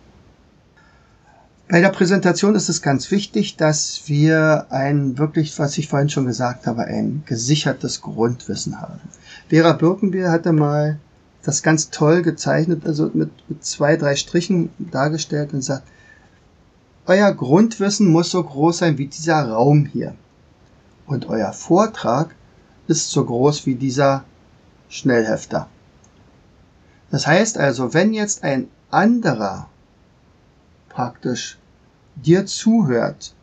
Bei 1.68 1.80
der 1.80 1.88
Präsentation 1.90 2.54
ist 2.54 2.68
es 2.68 2.82
ganz 2.82 3.10
wichtig, 3.10 3.56
dass 3.56 4.02
wir 4.06 4.66
ein 4.70 5.16
wirklich, 5.16 5.58
was 5.58 5.78
ich 5.78 5.88
vorhin 5.88 6.10
schon 6.10 6.26
gesagt 6.26 6.66
habe, 6.66 6.84
ein 6.84 7.22
gesichertes 7.24 8.02
Grundwissen 8.02 8.80
haben. 8.80 9.00
Vera 9.48 9.72
Birkenbier 9.72 10.30
hatte 10.30 10.52
mal 10.52 10.98
das 11.42 11.62
ganz 11.62 11.90
toll 11.90 12.22
gezeichnet, 12.22 12.86
also 12.86 13.10
mit, 13.14 13.30
mit 13.48 13.64
zwei, 13.64 13.96
drei 13.96 14.16
Strichen 14.16 14.70
dargestellt 14.78 15.52
und 15.54 15.62
sagt, 15.62 15.84
euer 17.06 17.32
Grundwissen 17.32 18.08
muss 18.08 18.30
so 18.30 18.42
groß 18.42 18.78
sein 18.78 18.98
wie 18.98 19.06
dieser 19.06 19.48
Raum 19.48 19.86
hier. 19.86 20.14
Und 21.06 21.28
euer 21.28 21.52
Vortrag 21.52 22.34
ist 22.86 23.10
so 23.10 23.24
groß 23.24 23.66
wie 23.66 23.74
dieser 23.74 24.24
Schnellhefter. 24.92 25.68
Das 27.10 27.26
heißt 27.26 27.56
also, 27.56 27.94
wenn 27.94 28.12
jetzt 28.12 28.44
ein 28.44 28.68
anderer 28.90 29.68
praktisch 30.90 31.58
dir 32.14 32.44
zuhört 32.44 33.34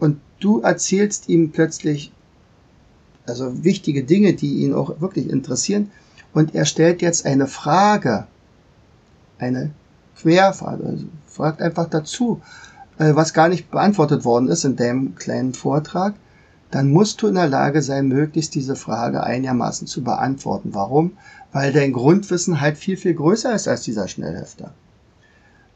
und 0.00 0.20
du 0.40 0.62
erzählst 0.62 1.28
ihm 1.28 1.52
plötzlich 1.52 2.12
also 3.26 3.62
wichtige 3.62 4.04
Dinge, 4.04 4.32
die 4.32 4.62
ihn 4.62 4.72
auch 4.72 5.00
wirklich 5.00 5.28
interessieren, 5.28 5.90
und 6.32 6.54
er 6.54 6.64
stellt 6.64 7.02
jetzt 7.02 7.26
eine 7.26 7.46
Frage, 7.46 8.26
eine 9.38 9.72
Querfrage, 10.16 10.84
also 10.84 11.04
fragt 11.26 11.60
einfach 11.60 11.90
dazu, 11.90 12.40
äh, 12.98 13.14
was 13.14 13.34
gar 13.34 13.48
nicht 13.48 13.70
beantwortet 13.70 14.24
worden 14.24 14.48
ist 14.48 14.64
in 14.64 14.76
deinem 14.76 15.14
kleinen 15.14 15.52
Vortrag, 15.52 16.14
dann 16.70 16.90
musst 16.90 17.22
du 17.22 17.28
in 17.28 17.34
der 17.34 17.48
Lage 17.48 17.82
sein, 17.82 18.08
möglichst 18.08 18.54
diese 18.54 18.76
Frage 18.76 19.22
einigermaßen 19.22 19.86
zu 19.86 20.02
beantworten. 20.02 20.70
Warum? 20.72 21.12
Weil 21.52 21.72
dein 21.72 21.92
Grundwissen 21.92 22.60
halt 22.60 22.76
viel, 22.76 22.96
viel 22.96 23.14
größer 23.14 23.54
ist 23.54 23.68
als 23.68 23.82
dieser 23.82 24.08
Schnellhefter. 24.08 24.74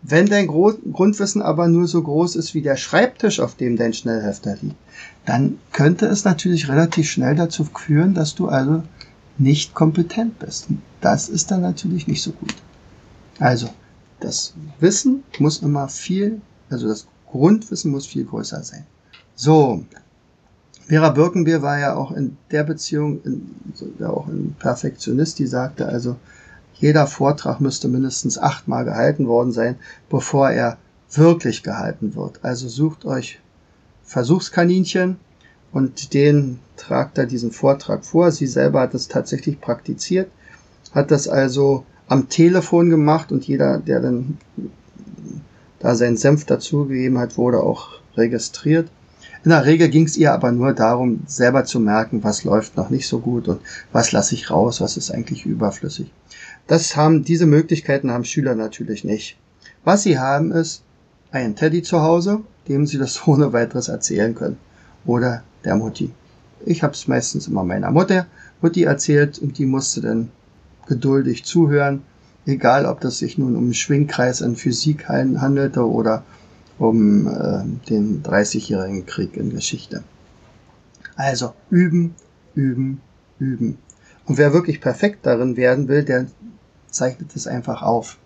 Wenn 0.02 0.26
dein 0.26 0.46
Grundwissen 0.46 1.42
aber 1.42 1.68
nur 1.68 1.86
so 1.86 2.02
groß 2.02 2.36
ist 2.36 2.54
wie 2.54 2.62
der 2.62 2.76
Schreibtisch, 2.76 3.38
auf 3.38 3.54
dem 3.54 3.76
dein 3.76 3.92
Schnellhefter 3.92 4.56
liegt, 4.62 4.76
dann 5.26 5.58
könnte 5.72 6.06
es 6.06 6.24
natürlich 6.24 6.68
relativ 6.68 7.10
schnell 7.10 7.34
dazu 7.36 7.64
führen, 7.64 8.14
dass 8.14 8.34
du 8.34 8.48
also 8.48 8.82
nicht 9.36 9.74
kompetent 9.74 10.38
bist. 10.38 10.68
Das 11.00 11.28
ist 11.28 11.50
dann 11.50 11.60
natürlich 11.60 12.06
nicht 12.06 12.22
so 12.22 12.32
gut. 12.32 12.54
Also, 13.38 13.68
das 14.20 14.54
Wissen 14.80 15.22
muss 15.38 15.58
immer 15.58 15.88
viel, 15.88 16.40
also 16.70 16.88
das 16.88 17.06
Grundwissen 17.30 17.90
muss 17.90 18.06
viel 18.06 18.24
größer 18.24 18.62
sein. 18.62 18.86
So, 19.34 19.84
Vera 20.90 21.10
Birkenbier 21.10 21.62
war 21.62 21.78
ja 21.78 21.94
auch 21.94 22.10
in 22.10 22.36
der 22.50 22.64
Beziehung 22.64 23.20
in, 23.22 23.54
ja 24.00 24.10
auch 24.10 24.26
ein 24.26 24.56
Perfektionist, 24.58 25.38
die 25.38 25.46
sagte 25.46 25.86
also, 25.86 26.16
jeder 26.74 27.06
Vortrag 27.06 27.60
müsste 27.60 27.86
mindestens 27.86 28.38
achtmal 28.38 28.84
gehalten 28.84 29.28
worden 29.28 29.52
sein, 29.52 29.76
bevor 30.08 30.50
er 30.50 30.78
wirklich 31.12 31.62
gehalten 31.62 32.16
wird. 32.16 32.40
Also 32.42 32.68
sucht 32.68 33.04
euch 33.04 33.38
Versuchskaninchen 34.02 35.18
und 35.70 36.12
den 36.12 36.58
tragt 36.76 37.18
er 37.18 37.26
diesen 37.26 37.52
Vortrag 37.52 38.04
vor. 38.04 38.32
Sie 38.32 38.48
selber 38.48 38.80
hat 38.80 38.92
es 38.92 39.06
tatsächlich 39.06 39.60
praktiziert, 39.60 40.28
hat 40.90 41.12
das 41.12 41.28
also 41.28 41.84
am 42.08 42.28
Telefon 42.28 42.90
gemacht 42.90 43.30
und 43.30 43.46
jeder, 43.46 43.78
der 43.78 44.00
dann 44.00 44.38
da 45.78 45.94
seinen 45.94 46.16
Senf 46.16 46.46
dazugegeben 46.46 47.16
hat, 47.16 47.38
wurde 47.38 47.62
auch 47.62 48.00
registriert. 48.16 48.88
In 49.42 49.50
der 49.50 49.64
Regel 49.64 49.88
ging 49.88 50.04
es 50.04 50.18
ihr 50.18 50.32
aber 50.32 50.52
nur 50.52 50.74
darum, 50.74 51.20
selber 51.26 51.64
zu 51.64 51.80
merken, 51.80 52.22
was 52.22 52.44
läuft 52.44 52.76
noch 52.76 52.90
nicht 52.90 53.08
so 53.08 53.20
gut 53.20 53.48
und 53.48 53.60
was 53.90 54.12
lasse 54.12 54.34
ich 54.34 54.50
raus, 54.50 54.82
was 54.82 54.98
ist 54.98 55.10
eigentlich 55.10 55.46
überflüssig. 55.46 56.12
Das 56.66 56.94
haben, 56.94 57.24
diese 57.24 57.46
Möglichkeiten 57.46 58.10
haben 58.10 58.24
Schüler 58.24 58.54
natürlich 58.54 59.02
nicht. 59.02 59.38
Was 59.82 60.02
sie 60.02 60.18
haben 60.18 60.52
ist 60.52 60.82
einen 61.32 61.56
Teddy 61.56 61.82
zu 61.82 62.02
Hause, 62.02 62.42
dem 62.68 62.86
sie 62.86 62.98
das 62.98 63.20
ohne 63.26 63.52
weiteres 63.52 63.88
erzählen 63.88 64.34
können. 64.34 64.58
Oder 65.06 65.42
der 65.64 65.76
Mutti. 65.76 66.10
Ich 66.66 66.82
habe 66.82 66.92
es 66.92 67.08
meistens 67.08 67.48
immer 67.48 67.64
meiner 67.64 67.90
Mutter, 67.90 68.26
Mutti 68.60 68.82
erzählt 68.82 69.38
und 69.38 69.56
die 69.56 69.64
musste 69.64 70.02
dann 70.02 70.30
geduldig 70.86 71.44
zuhören, 71.44 72.02
egal 72.44 72.84
ob 72.84 73.00
das 73.00 73.18
sich 73.18 73.38
nun 73.38 73.56
um 73.56 73.64
einen 73.64 73.74
Schwingkreis 73.74 74.42
in 74.42 74.56
Physik 74.56 75.08
handelte 75.08 75.88
oder 75.88 76.24
um 76.80 77.28
äh, 77.28 77.62
den 77.90 78.22
30-jährigen 78.22 79.04
Krieg 79.04 79.36
in 79.36 79.50
Geschichte. 79.50 80.02
Also 81.14 81.52
üben, 81.68 82.14
üben, 82.54 83.02
üben. 83.38 83.78
Und 84.24 84.38
wer 84.38 84.54
wirklich 84.54 84.80
perfekt 84.80 85.26
darin 85.26 85.58
werden 85.58 85.88
will, 85.88 86.04
der 86.04 86.26
zeichnet 86.90 87.36
es 87.36 87.46
einfach 87.46 87.82
auf. 87.82 88.16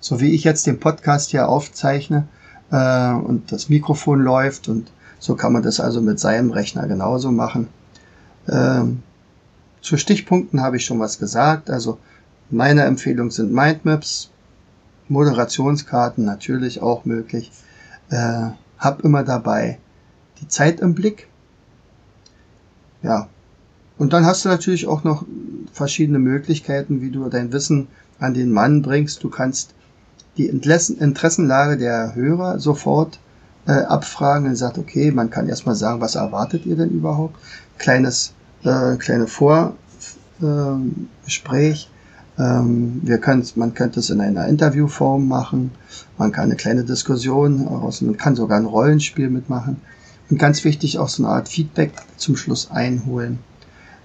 So 0.00 0.20
wie 0.20 0.34
ich 0.34 0.44
jetzt 0.44 0.66
den 0.66 0.80
Podcast 0.80 1.30
hier 1.30 1.48
aufzeichne 1.48 2.28
äh, 2.70 3.12
und 3.12 3.50
das 3.50 3.70
Mikrofon 3.70 4.20
läuft 4.20 4.68
und 4.68 4.92
so 5.18 5.34
kann 5.34 5.54
man 5.54 5.62
das 5.62 5.80
also 5.80 6.02
mit 6.02 6.20
seinem 6.20 6.50
Rechner 6.50 6.86
genauso 6.86 7.32
machen. 7.32 7.68
Ähm, 8.46 9.02
zu 9.80 9.96
Stichpunkten 9.96 10.60
habe 10.60 10.76
ich 10.76 10.84
schon 10.84 11.00
was 11.00 11.18
gesagt. 11.18 11.70
Also 11.70 11.98
meine 12.50 12.82
Empfehlung 12.82 13.30
sind 13.30 13.50
Mindmaps, 13.50 14.28
Moderationskarten 15.08 16.26
natürlich 16.26 16.82
auch 16.82 17.06
möglich 17.06 17.50
äh, 18.10 18.50
hab 18.78 19.02
immer 19.02 19.22
dabei 19.22 19.78
die 20.40 20.48
Zeit 20.48 20.80
im 20.80 20.94
Blick. 20.94 21.28
Ja. 23.02 23.28
Und 23.96 24.12
dann 24.12 24.26
hast 24.26 24.44
du 24.44 24.48
natürlich 24.48 24.88
auch 24.88 25.04
noch 25.04 25.24
verschiedene 25.72 26.18
Möglichkeiten, 26.18 27.00
wie 27.00 27.10
du 27.10 27.28
dein 27.28 27.52
Wissen 27.52 27.86
an 28.18 28.34
den 28.34 28.52
Mann 28.52 28.82
bringst. 28.82 29.22
Du 29.22 29.30
kannst 29.30 29.74
die 30.36 30.46
Interessenlage 30.46 31.76
der 31.76 32.14
Hörer 32.14 32.58
sofort 32.58 33.20
äh, 33.66 33.72
abfragen 33.72 34.48
und 34.48 34.56
sagt, 34.56 34.78
okay, 34.78 35.10
man 35.10 35.30
kann 35.30 35.48
erstmal 35.48 35.76
sagen, 35.76 36.00
was 36.00 36.16
erwartet 36.16 36.66
ihr 36.66 36.76
denn 36.76 36.90
überhaupt? 36.90 37.36
Kleines, 37.78 38.34
äh, 38.64 38.96
kleine 38.96 39.26
Vorgespräch. 39.26 41.88
Ähm, 42.38 43.00
wir 43.04 43.18
können, 43.18 43.46
man 43.54 43.74
könnte 43.74 44.00
es 44.00 44.10
in 44.10 44.20
einer 44.20 44.46
Interviewform 44.48 45.28
machen. 45.28 45.70
Man 46.18 46.32
kann 46.32 46.44
eine 46.44 46.56
kleine 46.56 46.84
Diskussion 46.84 47.68
aus, 47.68 48.00
man 48.00 48.16
kann 48.16 48.36
sogar 48.36 48.58
ein 48.58 48.66
Rollenspiel 48.66 49.30
mitmachen. 49.30 49.80
Und 50.30 50.38
ganz 50.38 50.64
wichtig 50.64 50.98
auch 50.98 51.08
so 51.08 51.24
eine 51.24 51.32
Art 51.32 51.48
Feedback 51.48 51.92
zum 52.16 52.36
Schluss 52.36 52.70
einholen, 52.70 53.38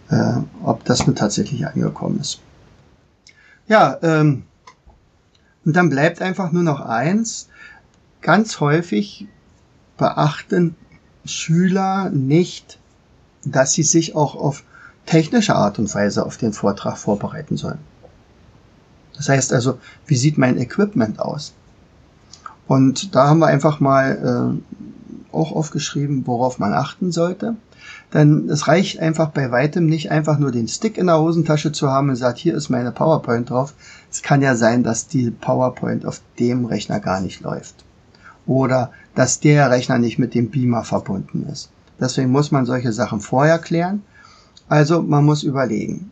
äh, 0.10 0.34
ob 0.64 0.84
das 0.86 1.08
nun 1.08 1.16
tatsächlich 1.16 1.66
angekommen 1.66 2.20
ist. 2.20 2.40
Ja, 3.68 3.98
ähm, 4.02 4.44
und 5.66 5.76
dann 5.76 5.90
bleibt 5.90 6.22
einfach 6.22 6.52
nur 6.52 6.64
noch 6.64 6.82
eins. 6.82 7.48
Ganz 8.22 8.60
häufig 8.60 9.28
beachten 9.98 10.76
Schüler 11.26 12.10
nicht, 12.10 12.80
dass 13.46 13.74
sie 13.74 13.84
sich 13.84 14.16
auch 14.16 14.36
auf 14.36 14.64
technische 15.06 15.56
Art 15.56 15.80
und 15.80 15.94
Weise 15.94 16.26
auf 16.26 16.38
den 16.38 16.54
Vortrag 16.54 16.98
vorbereiten 16.98 17.58
sollen. 17.58 17.80
Das 19.20 19.28
heißt 19.28 19.52
also, 19.52 19.80
wie 20.08 20.16
sieht 20.16 20.38
mein 20.38 20.58
Equipment 20.58 21.20
aus? 21.20 21.54
Und 22.68 23.14
da 23.14 23.28
haben 23.28 23.40
wir 23.40 23.48
einfach 23.48 23.82
mal 23.82 24.62
äh, 24.64 25.36
auch 25.36 25.52
aufgeschrieben, 25.52 26.26
worauf 26.26 26.58
man 26.58 26.72
achten 26.72 27.12
sollte. 27.12 27.58
Denn 28.14 28.48
es 28.50 28.70
reicht 28.70 29.00
einfach 29.00 29.32
bei 29.32 29.52
weitem 29.52 29.88
nicht 29.88 30.10
einfach 30.10 30.40
nur 30.40 30.52
den 30.52 30.70
Stick 30.70 30.98
in 30.98 31.08
der 31.08 31.20
Hosentasche 31.20 31.74
zu 31.74 31.90
haben 31.90 32.10
und 32.10 32.16
sagt, 32.16 32.38
hier 32.38 32.56
ist 32.56 32.70
meine 32.70 32.94
PowerPoint 32.94 33.50
drauf. 33.50 33.74
Es 34.10 34.22
kann 34.22 34.42
ja 34.42 34.56
sein, 34.56 34.84
dass 34.84 35.08
die 35.08 35.32
PowerPoint 35.32 36.06
auf 36.06 36.22
dem 36.40 36.64
Rechner 36.64 37.02
gar 37.02 37.20
nicht 37.20 37.42
läuft. 37.42 37.84
Oder 38.48 38.92
dass 39.16 39.42
der 39.42 39.70
Rechner 39.70 39.98
nicht 39.98 40.18
mit 40.18 40.34
dem 40.34 40.50
Beamer 40.50 40.86
verbunden 40.86 41.46
ist. 41.52 41.72
Deswegen 42.00 42.32
muss 42.32 42.52
man 42.52 42.66
solche 42.66 42.94
Sachen 42.94 43.20
vorher 43.20 43.60
klären. 43.60 44.02
Also 44.70 45.02
man 45.02 45.26
muss 45.26 45.44
überlegen, 45.44 46.10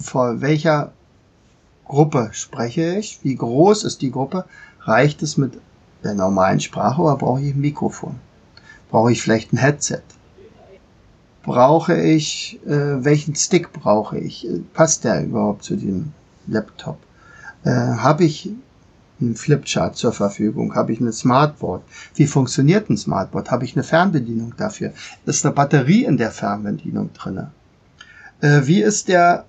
vor 0.00 0.40
welcher 0.40 0.92
Gruppe 1.88 2.28
spreche 2.32 2.96
ich? 2.96 3.18
Wie 3.22 3.34
groß 3.34 3.84
ist 3.84 4.02
die 4.02 4.12
Gruppe? 4.12 4.44
Reicht 4.82 5.22
es 5.22 5.36
mit 5.36 5.58
der 6.04 6.14
normalen 6.14 6.60
Sprache 6.60 7.02
oder 7.02 7.16
brauche 7.16 7.40
ich 7.40 7.54
ein 7.54 7.60
Mikrofon? 7.60 8.16
Brauche 8.90 9.10
ich 9.10 9.22
vielleicht 9.22 9.52
ein 9.52 9.58
Headset? 9.58 10.02
Brauche 11.42 12.00
ich, 12.00 12.60
äh, 12.66 13.04
welchen 13.04 13.34
Stick 13.34 13.72
brauche 13.72 14.18
ich? 14.18 14.46
Passt 14.74 15.04
der 15.04 15.24
überhaupt 15.24 15.64
zu 15.64 15.76
dem 15.76 16.12
Laptop? 16.46 16.98
Äh, 17.64 17.70
Habe 17.70 18.24
ich 18.24 18.50
ein 19.20 19.34
Flipchart 19.34 19.96
zur 19.96 20.12
Verfügung? 20.12 20.74
Habe 20.74 20.92
ich 20.92 21.00
ein 21.00 21.12
Smartboard? 21.12 21.82
Wie 22.14 22.26
funktioniert 22.26 22.88
ein 22.90 22.96
Smartboard? 22.96 23.50
Habe 23.50 23.64
ich 23.64 23.74
eine 23.74 23.82
Fernbedienung 23.82 24.54
dafür? 24.56 24.92
Ist 25.26 25.44
eine 25.44 25.54
Batterie 25.54 26.04
in 26.04 26.18
der 26.18 26.30
Fernbedienung 26.30 27.12
drinne? 27.14 27.50
Äh, 28.40 28.60
wie 28.64 28.82
ist 28.82 29.08
der 29.08 29.46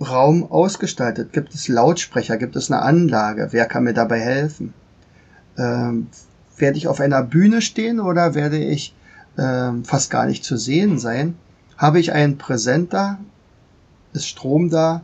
Raum 0.00 0.50
ausgestaltet? 0.50 1.32
Gibt 1.32 1.54
es 1.54 1.68
Lautsprecher? 1.68 2.36
Gibt 2.36 2.56
es 2.56 2.70
eine 2.70 2.82
Anlage? 2.82 3.48
Wer 3.50 3.66
kann 3.66 3.84
mir 3.84 3.94
dabei 3.94 4.20
helfen? 4.20 4.74
Ähm, 5.56 6.08
werde 6.56 6.78
ich 6.78 6.88
auf 6.88 7.00
einer 7.00 7.22
Bühne 7.22 7.62
stehen 7.62 8.00
oder 8.00 8.34
werde 8.34 8.58
ich 8.58 8.94
ähm, 9.38 9.84
fast 9.84 10.10
gar 10.10 10.26
nicht 10.26 10.44
zu 10.44 10.56
sehen 10.56 10.98
sein? 10.98 11.36
Habe 11.76 12.00
ich 12.00 12.12
einen 12.12 12.38
Präsenter? 12.38 13.18
Ist 14.12 14.28
Strom 14.28 14.70
da? 14.70 15.02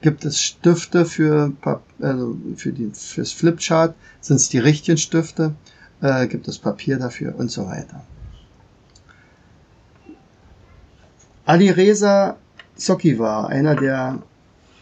Gibt 0.00 0.24
es 0.24 0.40
Stifte 0.40 1.06
für, 1.06 1.52
also 2.00 2.36
für 2.56 2.72
die, 2.72 2.90
fürs 2.92 3.32
Flipchart? 3.32 3.94
Sind 4.20 4.36
es 4.36 4.48
die 4.50 4.58
richtigen 4.58 4.98
Stifte? 4.98 5.54
Äh, 6.02 6.26
gibt 6.26 6.46
es 6.48 6.58
Papier 6.58 6.98
dafür 6.98 7.34
und 7.36 7.50
so 7.50 7.66
weiter? 7.66 8.04
Ali 11.46 11.70
Reza 11.70 12.36
Zocki 12.76 13.18
war 13.18 13.48
einer 13.48 13.76
der 13.76 14.18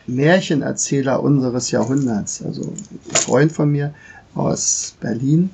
Märchenerzähler 0.07 1.23
unseres 1.23 1.71
Jahrhunderts, 1.71 2.43
also 2.43 2.63
ein 2.63 3.15
Freund 3.15 3.53
von 3.53 3.71
mir 3.71 3.95
aus 4.35 4.95
Berlin, 5.01 5.51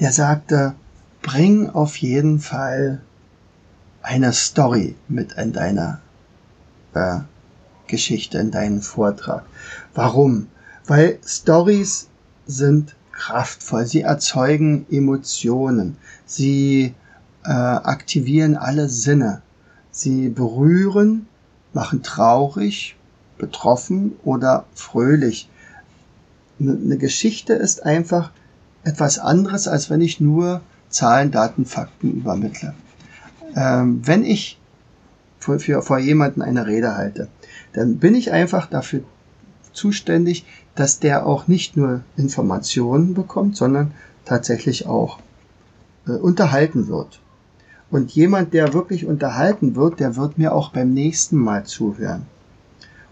der 0.00 0.12
sagte, 0.12 0.74
bring 1.22 1.68
auf 1.70 1.96
jeden 1.96 2.38
Fall 2.38 3.00
eine 4.02 4.32
Story 4.32 4.94
mit 5.08 5.32
in 5.32 5.52
deiner 5.52 6.00
äh, 6.94 7.18
Geschichte, 7.88 8.38
in 8.38 8.50
deinen 8.50 8.80
Vortrag. 8.80 9.44
Warum? 9.94 10.46
Weil 10.86 11.18
Stories 11.26 12.08
sind 12.46 12.94
kraftvoll, 13.12 13.86
sie 13.86 14.02
erzeugen 14.02 14.86
Emotionen, 14.90 15.96
sie 16.26 16.94
äh, 17.44 17.50
aktivieren 17.50 18.56
alle 18.56 18.88
Sinne. 18.88 19.42
Sie 19.96 20.28
berühren, 20.28 21.26
machen 21.72 22.02
traurig, 22.02 22.96
betroffen 23.38 24.12
oder 24.24 24.66
fröhlich. 24.74 25.48
Eine 26.60 26.98
Geschichte 26.98 27.54
ist 27.54 27.86
einfach 27.86 28.30
etwas 28.84 29.18
anderes, 29.18 29.66
als 29.66 29.88
wenn 29.88 30.02
ich 30.02 30.20
nur 30.20 30.60
Zahlen, 30.90 31.30
Daten, 31.30 31.64
Fakten 31.64 32.12
übermittle. 32.12 32.74
Ähm, 33.54 34.06
wenn 34.06 34.22
ich 34.22 34.60
für, 35.38 35.58
für, 35.58 35.80
vor 35.80 35.98
jemanden 35.98 36.42
eine 36.42 36.66
Rede 36.66 36.94
halte, 36.94 37.28
dann 37.72 37.96
bin 37.96 38.14
ich 38.14 38.32
einfach 38.32 38.66
dafür 38.66 39.00
zuständig, 39.72 40.44
dass 40.74 41.00
der 41.00 41.24
auch 41.24 41.48
nicht 41.48 41.74
nur 41.74 42.02
Informationen 42.18 43.14
bekommt, 43.14 43.56
sondern 43.56 43.92
tatsächlich 44.26 44.86
auch 44.86 45.20
äh, 46.06 46.10
unterhalten 46.10 46.88
wird. 46.88 47.18
Und 47.90 48.12
jemand, 48.12 48.52
der 48.52 48.74
wirklich 48.74 49.06
unterhalten 49.06 49.76
wird, 49.76 50.00
der 50.00 50.16
wird 50.16 50.38
mir 50.38 50.52
auch 50.52 50.70
beim 50.70 50.92
nächsten 50.92 51.36
Mal 51.36 51.64
zuhören. 51.64 52.26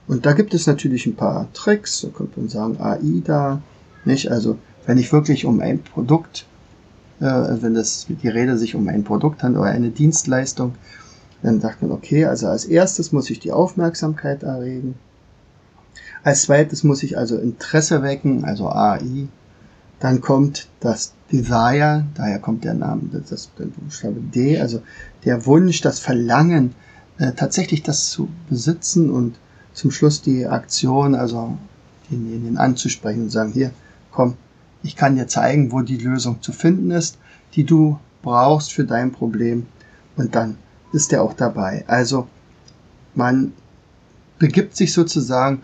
Und 0.06 0.26
da 0.26 0.32
gibt 0.32 0.52
es 0.52 0.66
natürlich 0.66 1.06
ein 1.06 1.16
paar 1.16 1.48
Tricks, 1.52 2.00
so 2.00 2.08
könnte 2.08 2.40
man 2.40 2.48
sagen, 2.48 2.80
AI 2.80 3.22
da, 3.24 3.62
nicht? 4.04 4.30
Also, 4.30 4.58
wenn 4.86 4.98
ich 4.98 5.12
wirklich 5.12 5.46
um 5.46 5.60
ein 5.60 5.82
Produkt, 5.82 6.46
äh, 7.20 7.24
wenn 7.24 7.74
das, 7.74 8.06
die 8.08 8.28
Rede 8.28 8.58
sich 8.58 8.74
um 8.74 8.88
ein 8.88 9.04
Produkt 9.04 9.42
handelt 9.42 9.62
oder 9.62 9.70
eine 9.70 9.90
Dienstleistung, 9.90 10.74
dann 11.42 11.60
sagt 11.60 11.82
man, 11.82 11.92
okay, 11.92 12.24
also 12.24 12.48
als 12.48 12.64
erstes 12.64 13.12
muss 13.12 13.30
ich 13.30 13.38
die 13.38 13.52
Aufmerksamkeit 13.52 14.42
erregen. 14.42 14.94
Als 16.22 16.42
zweites 16.42 16.84
muss 16.84 17.02
ich 17.02 17.18
also 17.18 17.36
Interesse 17.36 18.02
wecken, 18.02 18.44
also 18.44 18.68
AI. 18.68 19.28
Dann 20.04 20.20
kommt 20.20 20.68
das 20.80 21.14
Desire, 21.32 22.04
daher 22.14 22.38
kommt 22.38 22.62
der 22.64 22.74
Name, 22.74 23.04
das, 23.26 23.48
der 23.58 23.64
Buchstabe 23.64 24.20
D, 24.20 24.60
also 24.60 24.82
der 25.24 25.46
Wunsch, 25.46 25.80
das 25.80 25.98
Verlangen, 25.98 26.74
äh, 27.16 27.32
tatsächlich 27.32 27.82
das 27.82 28.10
zu 28.10 28.28
besitzen 28.50 29.08
und 29.08 29.36
zum 29.72 29.90
Schluss 29.90 30.20
die 30.20 30.46
Aktion, 30.46 31.14
also 31.14 31.56
denjenigen 32.10 32.58
anzusprechen 32.58 33.22
und 33.22 33.30
sagen, 33.30 33.52
hier, 33.52 33.70
komm, 34.10 34.34
ich 34.82 34.94
kann 34.94 35.16
dir 35.16 35.26
zeigen, 35.26 35.72
wo 35.72 35.80
die 35.80 35.96
Lösung 35.96 36.42
zu 36.42 36.52
finden 36.52 36.90
ist, 36.90 37.16
die 37.54 37.64
du 37.64 37.98
brauchst 38.20 38.74
für 38.74 38.84
dein 38.84 39.10
Problem 39.10 39.64
und 40.16 40.34
dann 40.34 40.58
ist 40.92 41.14
er 41.14 41.22
auch 41.22 41.32
dabei. 41.32 41.82
Also 41.86 42.28
man 43.14 43.54
begibt 44.38 44.76
sich 44.76 44.92
sozusagen 44.92 45.62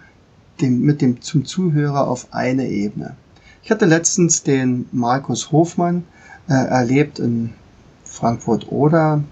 dem, 0.63 0.81
mit 0.81 1.03
dem 1.03 1.21
zum 1.21 1.45
Zuhörer 1.45 2.09
auf 2.09 2.33
eine 2.33 2.71
Ebene. 2.71 3.17
Ich 3.63 3.71
hatte 3.71 3.85
letztens 3.85 4.43
den 4.43 4.87
Markus 4.91 5.53
Hofmann 5.53 6.05
äh, 6.49 6.55
erlebt 6.55 7.19
in 7.19 7.53
Frankfurt 8.05 8.73
oder 8.73 9.23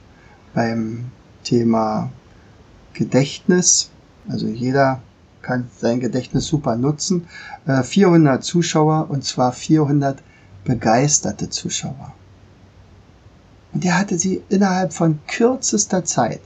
beim 0.55 1.07
Thema 1.45 2.11
Gedächtnis. 2.93 3.91
Also 4.29 4.47
jeder 4.47 5.01
kann 5.41 5.71
sein 5.79 6.01
Gedächtnis 6.01 6.47
super 6.47 6.77
nutzen. 6.77 7.27
Äh, 7.67 7.83
400 7.83 8.45
Zuschauer 8.45 9.07
und 9.09 9.25
zwar 9.25 9.53
400 9.53 10.23
begeisterte 10.65 11.49
Zuschauer. 11.49 12.13
Und 13.73 13.85
er 13.85 13.99
hatte 13.99 14.19
sie 14.19 14.43
innerhalb 14.51 14.93
von 14.93 15.21
kürzester 15.27 16.05
Zeit 16.05 16.41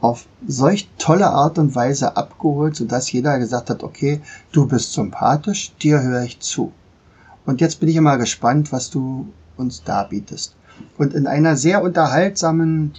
auf 0.00 0.26
solch 0.46 0.90
tolle 0.98 1.28
Art 1.28 1.58
und 1.58 1.76
Weise 1.76 2.16
abgeholt, 2.16 2.74
sodass 2.74 3.12
jeder 3.12 3.38
gesagt 3.38 3.70
hat, 3.70 3.84
okay, 3.84 4.20
du 4.50 4.66
bist 4.66 4.92
sympathisch, 4.92 5.72
dir 5.76 6.02
höre 6.02 6.24
ich 6.24 6.40
zu. 6.40 6.72
Und 7.44 7.60
jetzt 7.60 7.80
bin 7.80 7.88
ich 7.88 7.96
immer 7.96 8.18
gespannt, 8.18 8.72
was 8.72 8.90
du 8.90 9.28
uns 9.56 9.82
darbietest. 9.84 10.54
Und 10.98 11.14
in 11.14 11.26
einer 11.26 11.56
sehr 11.56 11.82
unterhaltsamen 11.82 12.92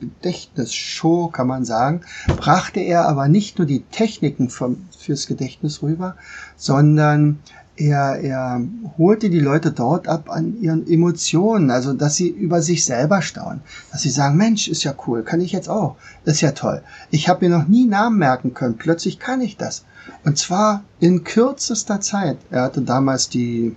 Gedächtnisshow, 0.00 1.28
kann 1.28 1.46
man 1.46 1.64
sagen, 1.64 2.02
brachte 2.26 2.80
er 2.80 3.08
aber 3.08 3.28
nicht 3.28 3.58
nur 3.58 3.66
die 3.66 3.84
Techniken 3.84 4.50
vom, 4.50 4.88
fürs 4.98 5.26
Gedächtnis 5.26 5.82
rüber, 5.82 6.16
sondern 6.56 7.38
er, 7.76 8.20
er 8.20 8.60
holte 8.98 9.30
die 9.30 9.40
Leute 9.40 9.72
dort 9.72 10.06
ab 10.06 10.30
an 10.30 10.60
ihren 10.60 10.86
Emotionen, 10.86 11.70
also 11.70 11.92
dass 11.92 12.16
sie 12.16 12.28
über 12.28 12.62
sich 12.62 12.84
selber 12.84 13.22
staunen, 13.22 13.62
dass 13.90 14.02
sie 14.02 14.10
sagen, 14.10 14.36
Mensch, 14.36 14.68
ist 14.68 14.84
ja 14.84 14.94
cool, 15.06 15.22
kann 15.22 15.40
ich 15.40 15.52
jetzt 15.52 15.68
auch, 15.68 15.96
ist 16.24 16.40
ja 16.40 16.52
toll. 16.52 16.82
Ich 17.10 17.28
habe 17.28 17.48
mir 17.48 17.56
noch 17.56 17.66
nie 17.66 17.86
Namen 17.86 18.18
merken 18.18 18.54
können, 18.54 18.76
plötzlich 18.76 19.18
kann 19.18 19.40
ich 19.40 19.56
das. 19.56 19.84
Und 20.24 20.38
zwar 20.38 20.84
in 21.00 21.24
kürzester 21.24 22.00
Zeit. 22.00 22.36
Er 22.50 22.62
hatte 22.62 22.82
damals 22.82 23.28
die 23.28 23.74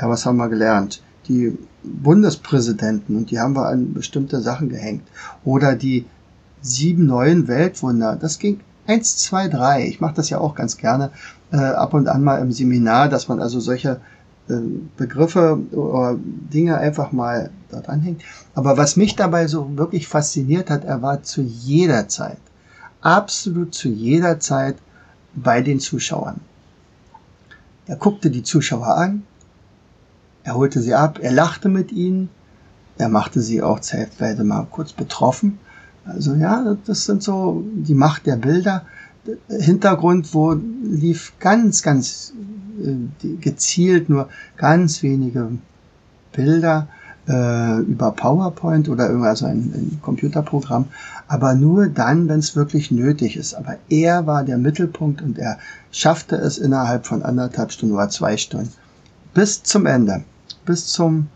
ja, 0.00 0.08
was 0.08 0.24
haben 0.26 0.36
wir 0.36 0.48
gelernt? 0.48 1.02
Die 1.28 1.56
Bundespräsidenten 1.82 3.16
und 3.16 3.30
die 3.30 3.38
haben 3.38 3.54
wir 3.54 3.66
an 3.66 3.92
bestimmte 3.92 4.40
Sachen 4.40 4.68
gehängt. 4.68 5.02
Oder 5.44 5.74
die 5.74 6.06
sieben 6.62 7.06
neuen 7.06 7.48
Weltwunder. 7.48 8.16
Das 8.16 8.38
ging 8.38 8.60
eins, 8.86 9.16
zwei, 9.16 9.48
drei. 9.48 9.86
Ich 9.86 10.00
mache 10.00 10.14
das 10.14 10.30
ja 10.30 10.38
auch 10.38 10.54
ganz 10.54 10.76
gerne 10.76 11.10
äh, 11.52 11.56
ab 11.56 11.94
und 11.94 12.08
an 12.08 12.24
mal 12.24 12.40
im 12.40 12.52
Seminar, 12.52 13.08
dass 13.08 13.28
man 13.28 13.40
also 13.40 13.60
solche 13.60 14.00
äh, 14.48 14.54
Begriffe 14.96 15.58
oder 15.72 16.16
Dinge 16.18 16.78
einfach 16.78 17.12
mal 17.12 17.50
dort 17.70 17.88
anhängt. 17.88 18.22
Aber 18.54 18.76
was 18.76 18.96
mich 18.96 19.14
dabei 19.16 19.46
so 19.46 19.76
wirklich 19.76 20.08
fasziniert 20.08 20.70
hat, 20.70 20.84
er 20.84 21.02
war 21.02 21.22
zu 21.22 21.42
jeder 21.42 22.08
Zeit, 22.08 22.38
absolut 23.00 23.74
zu 23.74 23.88
jeder 23.88 24.40
Zeit 24.40 24.76
bei 25.34 25.60
den 25.60 25.80
Zuschauern. 25.80 26.40
Er 27.86 27.96
guckte 27.96 28.30
die 28.30 28.42
Zuschauer 28.42 28.96
an, 28.96 29.22
er 30.48 30.54
holte 30.54 30.80
sie 30.80 30.94
ab, 30.94 31.18
er 31.20 31.30
lachte 31.30 31.68
mit 31.68 31.92
ihnen, 31.92 32.30
er 32.96 33.10
machte 33.10 33.42
sie 33.42 33.62
auch 33.62 33.80
zeitweise 33.80 34.44
mal 34.44 34.66
kurz 34.70 34.94
betroffen. 34.94 35.58
Also 36.06 36.34
ja, 36.34 36.76
das 36.86 37.04
sind 37.04 37.22
so 37.22 37.62
die 37.74 37.94
Macht 37.94 38.24
der 38.24 38.36
Bilder. 38.36 38.86
Hintergrund, 39.48 40.32
wo 40.32 40.56
lief 40.82 41.34
ganz, 41.38 41.82
ganz 41.82 42.32
äh, 42.82 43.36
gezielt 43.40 44.08
nur 44.08 44.30
ganz 44.56 45.02
wenige 45.02 45.50
Bilder 46.32 46.88
äh, 47.28 47.80
über 47.80 48.12
PowerPoint 48.12 48.88
oder 48.88 49.08
irgendwas, 49.08 49.42
also 49.42 49.46
ein, 49.46 49.70
ein 49.74 49.98
Computerprogramm, 50.00 50.86
aber 51.26 51.52
nur 51.54 51.88
dann, 51.88 52.26
wenn 52.26 52.38
es 52.38 52.56
wirklich 52.56 52.90
nötig 52.90 53.36
ist. 53.36 53.52
Aber 53.52 53.76
er 53.90 54.26
war 54.26 54.44
der 54.44 54.56
Mittelpunkt 54.56 55.20
und 55.20 55.38
er 55.38 55.58
schaffte 55.92 56.36
es 56.36 56.56
innerhalb 56.56 57.06
von 57.06 57.22
anderthalb 57.22 57.70
Stunden 57.70 57.94
oder 57.94 58.08
zwei 58.08 58.38
Stunden 58.38 58.72
bis 59.34 59.62
zum 59.62 59.84
Ende 59.84 60.24
bis 60.68 60.86
zum 60.86 61.28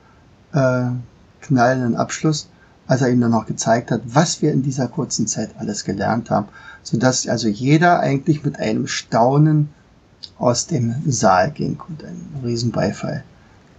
äh, 0.53 0.85
knallenden 1.41 1.97
Abschluss, 1.97 2.51
als 2.87 3.01
er 3.01 3.09
ihm 3.09 3.23
dann 3.23 3.31
noch 3.31 3.47
gezeigt 3.47 3.91
hat, 3.91 4.03
was 4.05 4.43
wir 4.43 4.53
in 4.53 4.63
dieser 4.63 4.89
kurzen 4.89 5.27
Zeit 5.27 5.55
alles 5.59 5.85
gelernt 5.85 6.31
haben, 6.31 6.49
sodass 6.83 7.27
also 7.27 7.49
jeder 7.49 8.01
eigentlich 8.01 8.45
mit 8.45 8.59
einem 8.59 8.87
Staunen 8.87 9.71
aus 10.39 10.67
dem 10.67 10.95
Saal 11.07 11.51
ging 11.51 11.81
und 11.89 12.05
ein 12.05 12.43
Riesenbeifall 12.45 13.25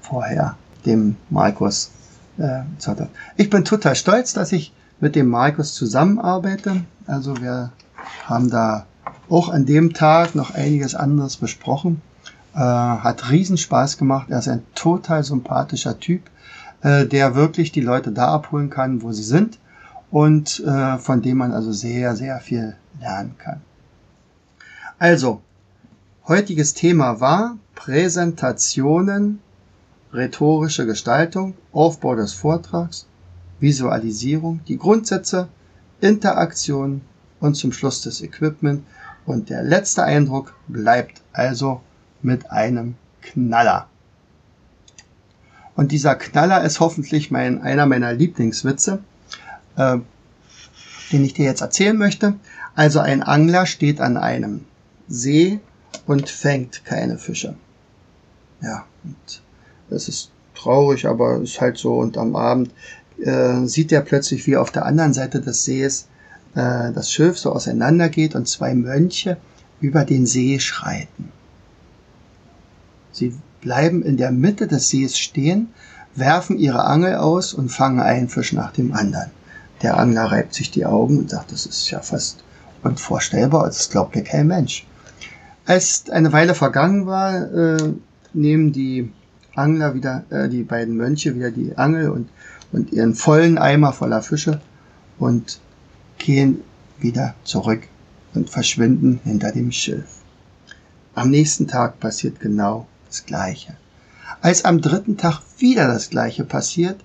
vorher 0.01 0.57
dem 0.87 1.17
Markus 1.29 1.91
äh, 2.39 2.61
hat. 2.87 3.09
Ich 3.37 3.51
bin 3.51 3.63
total 3.63 3.95
stolz, 3.95 4.33
dass 4.33 4.51
ich 4.51 4.73
mit 4.99 5.15
dem 5.15 5.29
Markus 5.29 5.75
zusammenarbeite. 5.75 6.83
Also 7.05 7.39
wir 7.39 7.71
haben 8.25 8.49
da 8.49 8.87
auch 9.29 9.49
an 9.49 9.67
dem 9.67 9.93
Tag 9.93 10.33
noch 10.33 10.55
einiges 10.55 10.95
anderes 10.95 11.37
besprochen. 11.37 12.01
Äh, 12.55 12.59
hat 12.59 13.31
riesen 13.31 13.57
Spaß 13.57 13.97
gemacht. 13.97 14.29
Er 14.29 14.39
ist 14.39 14.47
ein 14.47 14.63
total 14.75 15.23
sympathischer 15.23 15.99
Typ, 15.99 16.21
äh, 16.81 17.05
der 17.07 17.33
wirklich 17.33 17.71
die 17.71 17.81
Leute 17.81 18.11
da 18.11 18.27
abholen 18.27 18.69
kann, 18.69 19.01
wo 19.01 19.11
sie 19.11 19.23
sind 19.23 19.57
und 20.11 20.59
äh, 20.59 20.99
von 20.99 21.23
dem 21.23 21.37
man 21.37 21.51
also 21.51 21.71
sehr, 21.71 22.15
sehr 22.15 22.39
viel 22.39 22.75
lernen 22.99 23.35
kann. 23.39 23.61
Also, 24.99 25.41
heutiges 26.27 26.75
Thema 26.75 27.19
war 27.19 27.57
Präsentationen, 27.73 29.39
rhetorische 30.13 30.85
Gestaltung, 30.85 31.55
Aufbau 31.71 32.15
des 32.15 32.33
Vortrags, 32.33 33.07
Visualisierung, 33.59 34.59
die 34.67 34.77
Grundsätze, 34.77 35.47
Interaktion 36.01 37.01
und 37.39 37.55
zum 37.55 37.71
Schluss 37.71 38.03
das 38.03 38.21
Equipment. 38.21 38.83
Und 39.25 39.49
der 39.49 39.63
letzte 39.63 40.03
Eindruck 40.03 40.53
bleibt 40.67 41.21
also 41.31 41.81
mit 42.23 42.51
einem 42.51 42.95
Knaller. 43.21 43.88
Und 45.75 45.91
dieser 45.91 46.15
Knaller 46.15 46.63
ist 46.63 46.79
hoffentlich 46.79 47.31
mein, 47.31 47.62
einer 47.62 47.86
meiner 47.86 48.13
Lieblingswitze, 48.13 48.99
äh, 49.75 49.97
den 51.12 51.23
ich 51.23 51.33
dir 51.33 51.45
jetzt 51.45 51.62
erzählen 51.62 51.97
möchte. 51.97 52.36
Also 52.75 52.99
ein 52.99 53.23
Angler 53.23 53.65
steht 53.65 54.01
an 54.01 54.17
einem 54.17 54.65
See 55.07 55.59
und 56.05 56.29
fängt 56.29 56.86
keine 56.86 57.17
Fische. 57.17 57.55
Ja, 58.62 58.86
das 59.89 60.07
ist 60.07 60.31
traurig, 60.55 61.07
aber 61.07 61.41
ist 61.41 61.59
halt 61.59 61.77
so. 61.77 61.97
Und 61.97 62.17
am 62.17 62.36
Abend 62.36 62.71
äh, 63.19 63.65
sieht 63.65 63.91
er 63.91 64.01
plötzlich, 64.01 64.47
wie 64.47 64.57
auf 64.57 64.71
der 64.71 64.86
anderen 64.86 65.13
Seite 65.13 65.41
des 65.41 65.65
Sees 65.65 66.07
äh, 66.55 66.91
das 66.93 67.12
Schiff 67.12 67.38
so 67.38 67.51
auseinandergeht 67.51 68.36
und 68.36 68.47
zwei 68.47 68.73
Mönche 68.73 69.38
über 69.81 70.05
den 70.05 70.25
See 70.25 70.59
schreiten. 70.59 71.31
Sie 73.13 73.34
bleiben 73.62 74.04
in 74.04 74.17
der 74.17 74.32
Mitte 74.32 74.67
des 74.67 74.89
Sees 74.89 75.17
stehen, 75.17 75.69
werfen 76.15 76.58
ihre 76.58 76.84
Angel 76.84 77.15
aus 77.15 77.54
und 77.54 77.69
fangen 77.69 77.99
einen 77.99 78.28
Fisch 78.28 78.54
nach 78.54 78.71
dem 78.71 78.93
anderen. 78.93 79.32
Der 79.82 79.97
Angler 79.97 80.26
reibt 80.26 80.54
sich 80.54 80.71
die 80.71 80.86
Augen 80.86 81.19
und 81.19 81.30
sagt, 81.30 81.52
das 81.52 81.65
ist 81.65 81.89
ja 81.89 82.02
fast 82.02 82.43
unvorstellbar, 82.84 83.65
das 83.65 83.89
glaubt 83.89 84.15
mir 84.15 84.23
kein 84.23 84.47
Mensch. 84.47 84.86
Als 85.65 86.10
eine 86.10 86.34
Weile 86.34 86.56
vergangen 86.56 87.06
war, 87.06 87.52
äh, 87.54 87.93
nehmen 88.34 88.73
die 88.73 89.12
Angler 89.56 89.93
wieder, 89.93 90.26
äh, 90.30 90.49
die 90.49 90.63
beiden 90.63 90.97
Mönche 90.97 91.36
wieder 91.36 91.52
die 91.52 91.78
Angel 91.78 92.10
und, 92.10 92.30
und 92.71 92.91
ihren 92.91 93.13
vollen 93.13 93.58
Eimer 93.58 93.93
voller 93.93 94.21
Fische 94.21 94.60
und 95.19 95.60
gehen 96.17 96.62
wieder 96.99 97.36
zurück 97.43 97.84
und 98.34 98.49
verschwinden 98.49 99.19
hinter 99.23 99.52
dem 99.52 99.71
Schilf. 99.71 100.21
Am 101.15 101.30
nächsten 101.30 101.67
Tag 101.67 101.99
passiert 101.99 102.39
genau 102.39 102.88
das 103.13 103.26
Gleiche. 103.26 103.76
Als 104.41 104.65
am 104.65 104.82
dritten 104.82 105.17
Tag 105.17 105.41
wieder 105.60 105.88
das 105.88 106.10
Gleiche 106.10 106.43
passiert, 106.43 106.99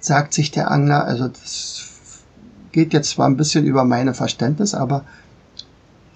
sagt 0.00 0.34
sich 0.34 0.50
der 0.50 0.70
Angler, 0.70 1.04
also 1.04 1.28
das 1.28 1.86
geht 2.72 2.92
jetzt 2.92 3.10
zwar 3.10 3.26
ein 3.26 3.38
bisschen 3.38 3.64
über 3.64 3.84
meine 3.84 4.12
Verständnis, 4.12 4.74
aber 4.74 5.04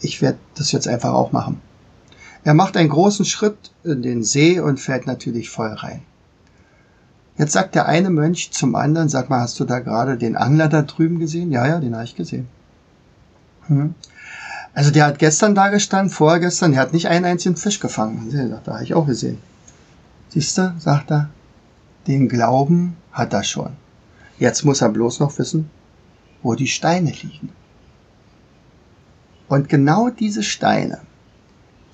ich 0.00 0.20
werde 0.20 0.38
das 0.56 0.72
jetzt 0.72 0.86
einfach 0.86 1.12
auch 1.12 1.32
machen. 1.32 1.60
Er 2.44 2.54
macht 2.54 2.76
einen 2.76 2.90
großen 2.90 3.24
Schritt 3.24 3.70
in 3.82 4.02
den 4.02 4.22
See 4.22 4.60
und 4.60 4.78
fällt 4.78 5.06
natürlich 5.06 5.50
voll 5.50 5.72
rein. 5.72 6.02
Jetzt 7.38 7.52
sagt 7.52 7.74
der 7.74 7.86
eine 7.86 8.10
Mönch 8.10 8.50
zum 8.52 8.74
anderen, 8.74 9.08
sag 9.08 9.30
mal, 9.30 9.40
hast 9.40 9.58
du 9.58 9.64
da 9.64 9.78
gerade 9.78 10.18
den 10.18 10.36
Angler 10.36 10.68
da 10.68 10.82
drüben 10.82 11.18
gesehen? 11.18 11.50
Ja, 11.50 11.66
ja, 11.66 11.80
den 11.80 11.94
habe 11.94 12.04
ich 12.04 12.14
gesehen. 12.14 12.46
Hm. 13.66 13.94
Also 14.72 14.90
der 14.90 15.06
hat 15.06 15.18
gestern 15.18 15.54
da 15.54 15.68
gestanden, 15.68 16.10
vorgestern, 16.10 16.72
der 16.72 16.80
hat 16.80 16.92
nicht 16.92 17.08
einen 17.08 17.24
einzigen 17.24 17.56
Fisch 17.56 17.80
gefangen. 17.80 18.30
Sagt, 18.30 18.66
da 18.66 18.74
habe 18.74 18.84
ich 18.84 18.94
auch 18.94 19.06
gesehen. 19.06 19.38
Siehst 20.28 20.56
du, 20.58 20.74
sagt 20.78 21.10
er, 21.10 21.28
den 22.06 22.28
Glauben 22.28 22.96
hat 23.12 23.32
er 23.32 23.42
schon. 23.42 23.72
Jetzt 24.38 24.64
muss 24.64 24.80
er 24.80 24.88
bloß 24.88 25.20
noch 25.20 25.38
wissen, 25.38 25.68
wo 26.42 26.54
die 26.54 26.68
Steine 26.68 27.10
liegen. 27.10 27.50
Und 29.48 29.68
genau 29.68 30.08
diese 30.08 30.44
Steine, 30.44 31.00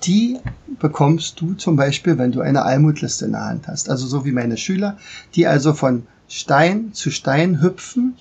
die 0.03 0.39
bekommst 0.79 1.41
du 1.41 1.55
zum 1.55 1.75
Beispiel, 1.75 2.17
wenn 2.19 2.31
du 2.31 2.41
eine 2.41 2.61
Almutliste 2.61 3.25
in 3.25 3.31
der 3.31 3.45
Hand 3.45 3.67
hast. 3.67 3.89
Also 3.89 4.05
so 4.05 4.23
wie 4.25 4.31
meine 4.31 4.57
Schüler, 4.57 4.97
die 5.33 5.47
also 5.47 5.73
von 5.73 6.05
Stein 6.29 6.93
zu 6.93 7.09
Stein 7.09 7.61
hüpfen, 7.61 8.15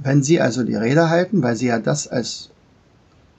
wenn 0.00 0.22
sie 0.22 0.40
also 0.40 0.64
die 0.64 0.74
Räder 0.74 1.10
halten, 1.10 1.42
weil 1.42 1.54
sie 1.54 1.66
ja 1.66 1.78
das 1.78 2.08
als 2.08 2.50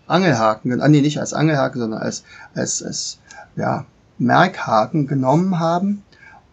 Angelhaken, 0.08 0.82
ah, 0.82 0.88
nee, 0.88 1.02
nicht 1.02 1.20
als 1.20 1.34
Angelhaken, 1.34 1.82
sondern 1.82 2.02
als, 2.02 2.24
als, 2.54 2.84
als 2.84 3.20
ja, 3.56 3.86
Merkhaken 4.18 5.08
genommen 5.08 5.60
haben, 5.60 6.04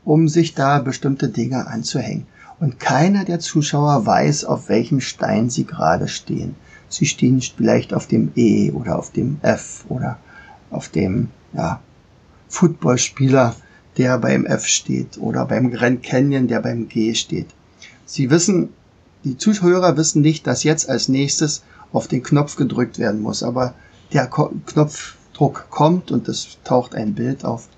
um 0.04 0.28
sich 0.28 0.54
da 0.54 0.78
bestimmte 0.78 1.28
Dinge 1.28 1.66
anzuhängen. 1.66 2.26
Und 2.58 2.78
keiner 2.78 3.24
der 3.24 3.40
Zuschauer 3.40 4.04
weiß, 4.04 4.44
auf 4.44 4.68
welchem 4.68 5.00
Stein 5.00 5.48
sie 5.50 5.64
gerade 5.64 6.08
stehen. 6.08 6.54
Sie 6.88 7.06
stehen 7.06 7.40
vielleicht 7.40 7.94
auf 7.94 8.06
dem 8.06 8.32
E 8.34 8.70
oder 8.72 8.98
auf 8.98 9.12
dem 9.12 9.38
F 9.42 9.84
oder 9.88 10.18
auf 10.70 10.88
dem 10.88 11.28
ja, 11.52 11.80
Footballspieler, 12.48 13.54
der 13.96 14.18
beim 14.18 14.44
F 14.44 14.66
steht 14.66 15.18
oder 15.18 15.46
beim 15.46 15.70
Grand 15.70 16.02
Canyon, 16.02 16.48
der 16.48 16.60
beim 16.60 16.88
G 16.88 17.14
steht. 17.14 17.48
Sie 18.04 18.30
wissen, 18.30 18.70
die 19.24 19.36
Zuhörer 19.36 19.96
wissen 19.96 20.22
nicht, 20.22 20.46
dass 20.46 20.64
jetzt 20.64 20.88
als 20.88 21.08
nächstes 21.08 21.62
auf 21.92 22.08
den 22.08 22.22
Knopf 22.22 22.56
gedrückt 22.56 22.98
werden 22.98 23.20
muss, 23.20 23.42
aber 23.42 23.74
der 24.12 24.26
Ko 24.26 24.52
Knopfdruck 24.66 25.66
kommt 25.70 26.10
und 26.10 26.28
es 26.28 26.58
taucht 26.64 26.94
ein 26.94 27.14
Bild 27.14 27.44
auf. 27.44 27.68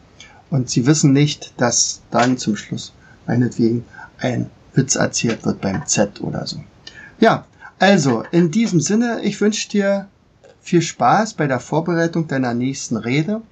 Und 0.50 0.68
sie 0.68 0.86
wissen 0.86 1.12
nicht, 1.12 1.54
dass 1.56 2.02
dann 2.10 2.36
zum 2.36 2.56
Schluss 2.56 2.92
meinetwegen 3.26 3.84
ein 4.18 4.50
Witz 4.74 4.96
erzählt 4.96 5.44
wird 5.44 5.60
beim 5.60 5.86
Z 5.86 6.20
oder 6.20 6.46
so. 6.46 6.62
Ja, 7.20 7.46
also 7.78 8.24
in 8.30 8.50
diesem 8.50 8.80
Sinne, 8.80 9.20
ich 9.22 9.40
wünsche 9.40 9.68
dir 9.68 10.08
viel 10.60 10.82
Spaß 10.82 11.34
bei 11.34 11.46
der 11.46 11.60
Vorbereitung 11.60 12.28
deiner 12.28 12.54
nächsten 12.54 12.96
Rede. 12.96 13.42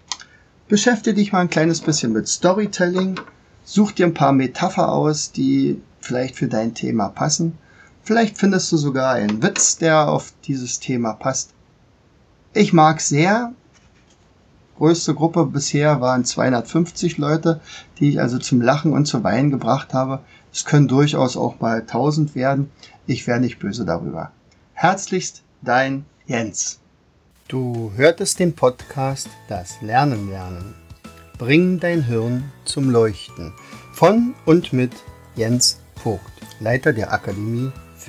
Beschäftige 0.69 1.15
dich 1.15 1.33
mal 1.33 1.41
ein 1.41 1.51
kleines 1.51 1.81
bisschen 1.81 2.13
mit 2.13 2.29
Storytelling. 2.29 3.19
Such 3.65 3.93
dir 3.93 4.07
ein 4.07 4.15
paar 4.15 4.33
Metapher 4.33 4.93
aus, 4.93 5.33
die 5.33 5.81
vielleicht 6.01 6.37
für 6.37 6.49
dein 6.49 6.75
Thema 6.75 7.09
passen. 7.09 7.59
Vielleicht 8.11 8.39
findest 8.39 8.73
du 8.73 8.77
sogar 8.77 9.13
einen 9.13 9.41
Witz, 9.41 9.79
der 9.79 10.09
auf 10.09 10.33
dieses 10.43 10.81
Thema 10.81 11.13
passt. 11.13 11.51
Ich 12.53 12.73
mag 12.73 13.01
sehr. 13.01 13.53
Größte 14.79 15.15
Gruppe 15.15 15.47
bisher 15.47 16.01
waren 16.01 16.25
250 16.25 17.19
Leute, 17.19 17.61
die 18.01 18.09
ich 18.09 18.21
also 18.21 18.41
zum 18.41 18.61
Lachen 18.61 18.95
und 18.95 19.07
zu 19.07 19.23
Weinen 19.23 19.53
gebracht 19.53 19.95
habe. 19.95 20.19
Es 20.53 20.65
können 20.65 20.89
durchaus 20.89 21.37
auch 21.37 21.61
mal 21.61 21.83
1000 21.83 22.35
werden. 22.35 22.73
Ich 23.07 23.29
wäre 23.29 23.39
nicht 23.39 23.61
böse 23.61 23.85
darüber. 23.85 24.33
Herzlichst 24.73 25.43
dein 25.63 26.05
Jens. 26.27 26.81
Du 27.47 27.93
hörtest 27.95 28.41
den 28.41 28.57
Podcast 28.57 29.29
Das 29.49 29.81
Lernen 29.83 30.29
lernen. 30.31 30.75
Bring 31.39 31.79
dein 31.79 32.03
Hirn 32.03 32.51
zum 32.65 32.91
Leuchten. 32.91 33.53
Von 33.93 34.35
und 34.47 34.73
mit 34.73 34.95
Jens 35.37 35.79
Vogt, 35.95 36.33
Leiter 36.59 36.93
der 36.93 37.13
Akademie 37.13 37.71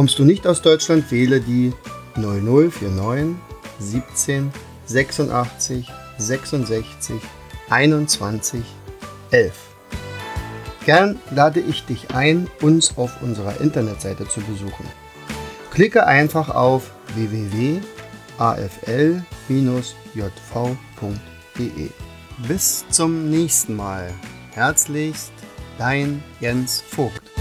Kommst 0.00 0.18
du 0.18 0.24
nicht 0.24 0.46
aus 0.46 0.62
Deutschland, 0.62 1.10
wähle 1.10 1.42
die 1.42 1.74
0049 2.16 3.36
17 3.80 4.50
86 4.86 5.92
66 6.16 7.16
21 7.68 8.62
11. 9.30 9.52
Gern 10.86 11.18
lade 11.32 11.60
ich 11.60 11.84
dich 11.84 12.14
ein, 12.14 12.48
uns 12.62 12.96
auf 12.96 13.20
unserer 13.20 13.60
Internetseite 13.60 14.26
zu 14.26 14.40
besuchen. 14.40 14.86
Klicke 15.70 16.06
einfach 16.06 16.48
auf 16.48 16.92
www.afl- 17.14 17.82
jv.de. 20.14 21.90
Bis 22.48 22.86
zum 22.88 23.28
nächsten 23.28 23.76
Mal. 23.76 24.14
Herzlichst, 24.54 25.30
dein 25.76 26.22
Jens 26.40 26.80
Vogt. 26.88 27.39